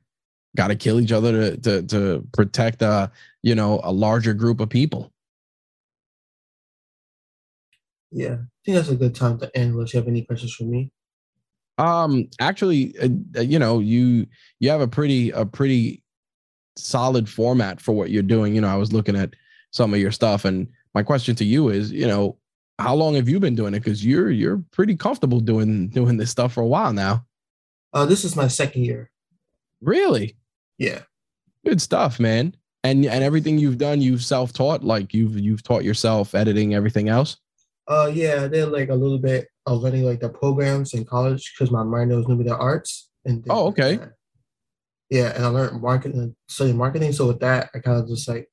[0.56, 3.08] got to kill each other to to to protect uh
[3.42, 5.12] you know a larger group of people.
[8.10, 9.72] Yeah, I think that's a good time to end.
[9.72, 10.90] Unless you have any questions for me.
[11.78, 14.26] Um, actually, uh, uh, you know, you
[14.60, 16.02] you have a pretty a pretty
[16.76, 18.54] solid format for what you're doing.
[18.54, 19.34] You know, I was looking at
[19.70, 22.38] some of your stuff, and my question to you is, you know,
[22.78, 23.80] how long have you been doing it?
[23.80, 27.24] Because you're you're pretty comfortable doing doing this stuff for a while now.
[27.92, 29.10] Uh, this is my second year.
[29.80, 30.36] Really?
[30.78, 31.00] Yeah.
[31.64, 32.56] Good stuff, man.
[32.84, 34.82] And and everything you've done, you've self taught.
[34.82, 37.36] Like you've you've taught yourself editing, everything else.
[37.86, 41.52] Uh, yeah, I did like a little bit of running like the programs in college
[41.52, 43.10] because my minor was media arts.
[43.24, 43.98] And oh, okay.
[43.98, 44.06] Uh,
[45.10, 47.12] yeah, and I learned marketing, studied marketing.
[47.12, 48.48] So with that, I kind of just like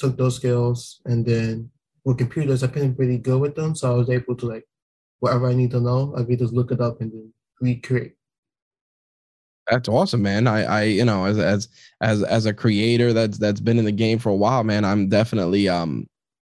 [0.00, 1.70] took those skills, and then
[2.04, 3.74] with computers, I've been pretty good with them.
[3.74, 4.66] So I was able to like
[5.20, 8.14] whatever I need to know, I could just look it up and then recreate.
[9.70, 10.46] That's awesome, man.
[10.46, 11.68] I, I, you know, as as
[12.00, 14.84] as as a creator that's that's been in the game for a while, man.
[14.84, 16.08] I'm definitely um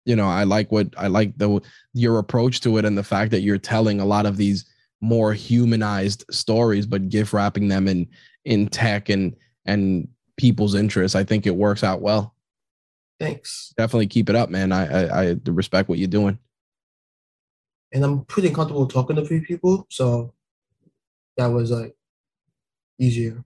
[0.07, 1.61] you know i like what i like the
[1.93, 4.65] your approach to it and the fact that you're telling a lot of these
[5.01, 8.07] more humanized stories but gift wrapping them in
[8.45, 9.35] in tech and
[9.65, 12.33] and people's interests i think it works out well
[13.19, 16.37] thanks definitely keep it up man i i, I respect what you're doing
[17.93, 20.33] and i'm pretty comfortable talking to few people so
[21.37, 21.95] that was like
[22.99, 23.43] easier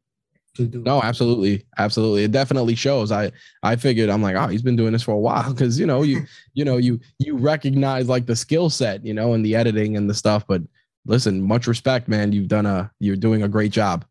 [0.56, 0.82] to do.
[0.82, 2.24] No, absolutely, absolutely.
[2.24, 3.12] It definitely shows.
[3.12, 3.32] I
[3.64, 6.02] I figured I'm like, oh, he's been doing this for a while because you know
[6.02, 9.98] you you know you you recognize like the skill set, you know, and the editing
[9.98, 10.46] and the stuff.
[10.48, 10.62] But
[11.06, 12.32] listen, much respect, man.
[12.32, 14.06] You've done a you're doing a great job.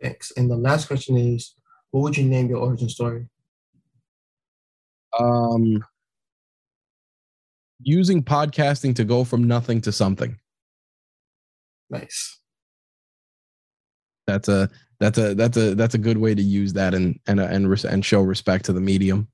[0.00, 0.32] Thanks.
[0.36, 1.54] And the last question is,
[1.90, 3.28] what would you name your origin story?
[5.18, 5.84] Um,
[7.82, 10.38] using podcasting to go from nothing to something.
[11.90, 12.38] Nice.
[14.26, 17.40] That's a that's a that's a that's a good way to use that and and
[17.40, 19.28] and and show respect to the medium.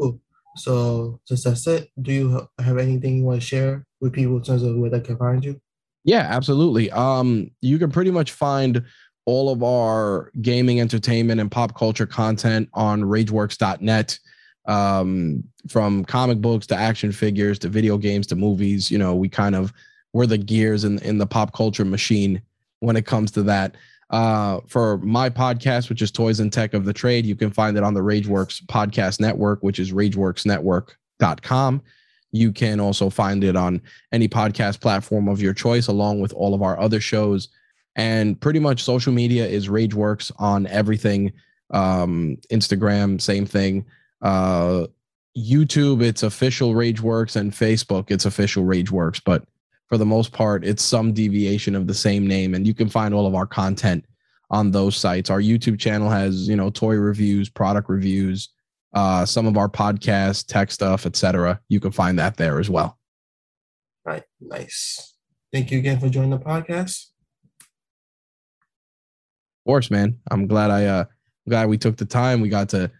[0.00, 0.20] Cool.
[0.56, 4.42] So since that's it, do you have anything you want to share with people in
[4.42, 5.60] terms of where they can find you?
[6.04, 6.90] Yeah, absolutely.
[6.90, 8.84] Um, you can pretty much find
[9.24, 14.18] all of our gaming, entertainment, and pop culture content on RageWorks.net.
[14.66, 19.28] Um, from comic books to action figures to video games to movies, you know, we
[19.28, 19.72] kind of
[20.12, 22.42] we're the gears in in the pop culture machine
[22.80, 23.76] when it comes to that.
[24.10, 27.78] Uh, for my podcast, which is Toys and Tech of the Trade, you can find
[27.78, 31.82] it on the Rageworks Podcast Network, which is rageworksnetwork.com.
[32.30, 33.80] You can also find it on
[34.12, 37.48] any podcast platform of your choice, along with all of our other shows.
[37.96, 41.32] And pretty much social media is Rageworks on everything.
[41.70, 43.86] Um, Instagram, same thing.
[44.22, 44.86] Uh,
[45.36, 49.20] YouTube, it's official Rageworks, and Facebook, it's official Rageworks.
[49.24, 49.44] But
[49.88, 52.54] for the most part, it's some deviation of the same name.
[52.54, 54.04] And you can find all of our content
[54.50, 55.30] on those sites.
[55.30, 58.50] Our YouTube channel has, you know, toy reviews, product reviews,
[58.94, 61.60] uh, some of our podcasts, tech stuff, etc.
[61.68, 62.98] You can find that there as well.
[64.04, 64.24] Right.
[64.40, 65.14] Nice.
[65.52, 67.06] Thank you again for joining the podcast.
[69.60, 70.18] Of course, man.
[70.30, 71.04] I'm glad I uh
[71.48, 72.40] glad we took the time.
[72.40, 72.90] We got to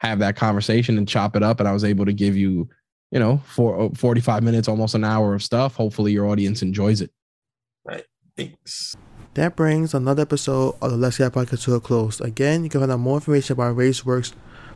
[0.00, 2.68] have that conversation and chop it up and I was able to give you
[3.10, 5.74] you know, for uh, 45 minutes, almost an hour of stuff.
[5.74, 7.10] Hopefully your audience enjoys it.
[7.84, 8.04] Right.
[8.36, 8.96] Thanks.
[9.34, 12.20] That brings another episode of the Let's Get Podcast to a close.
[12.20, 14.32] Again, you can find out more information about Rageworks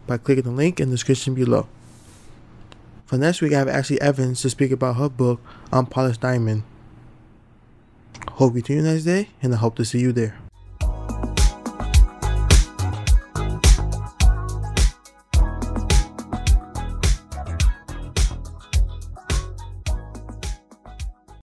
[0.06, 1.68] by clicking the link in the description below.
[3.06, 5.40] For next week, I have Ashley Evans to speak about her book,
[5.72, 6.62] Unpolished Diamond.
[8.30, 10.43] Hope you tune in next day, and I hope to see you there.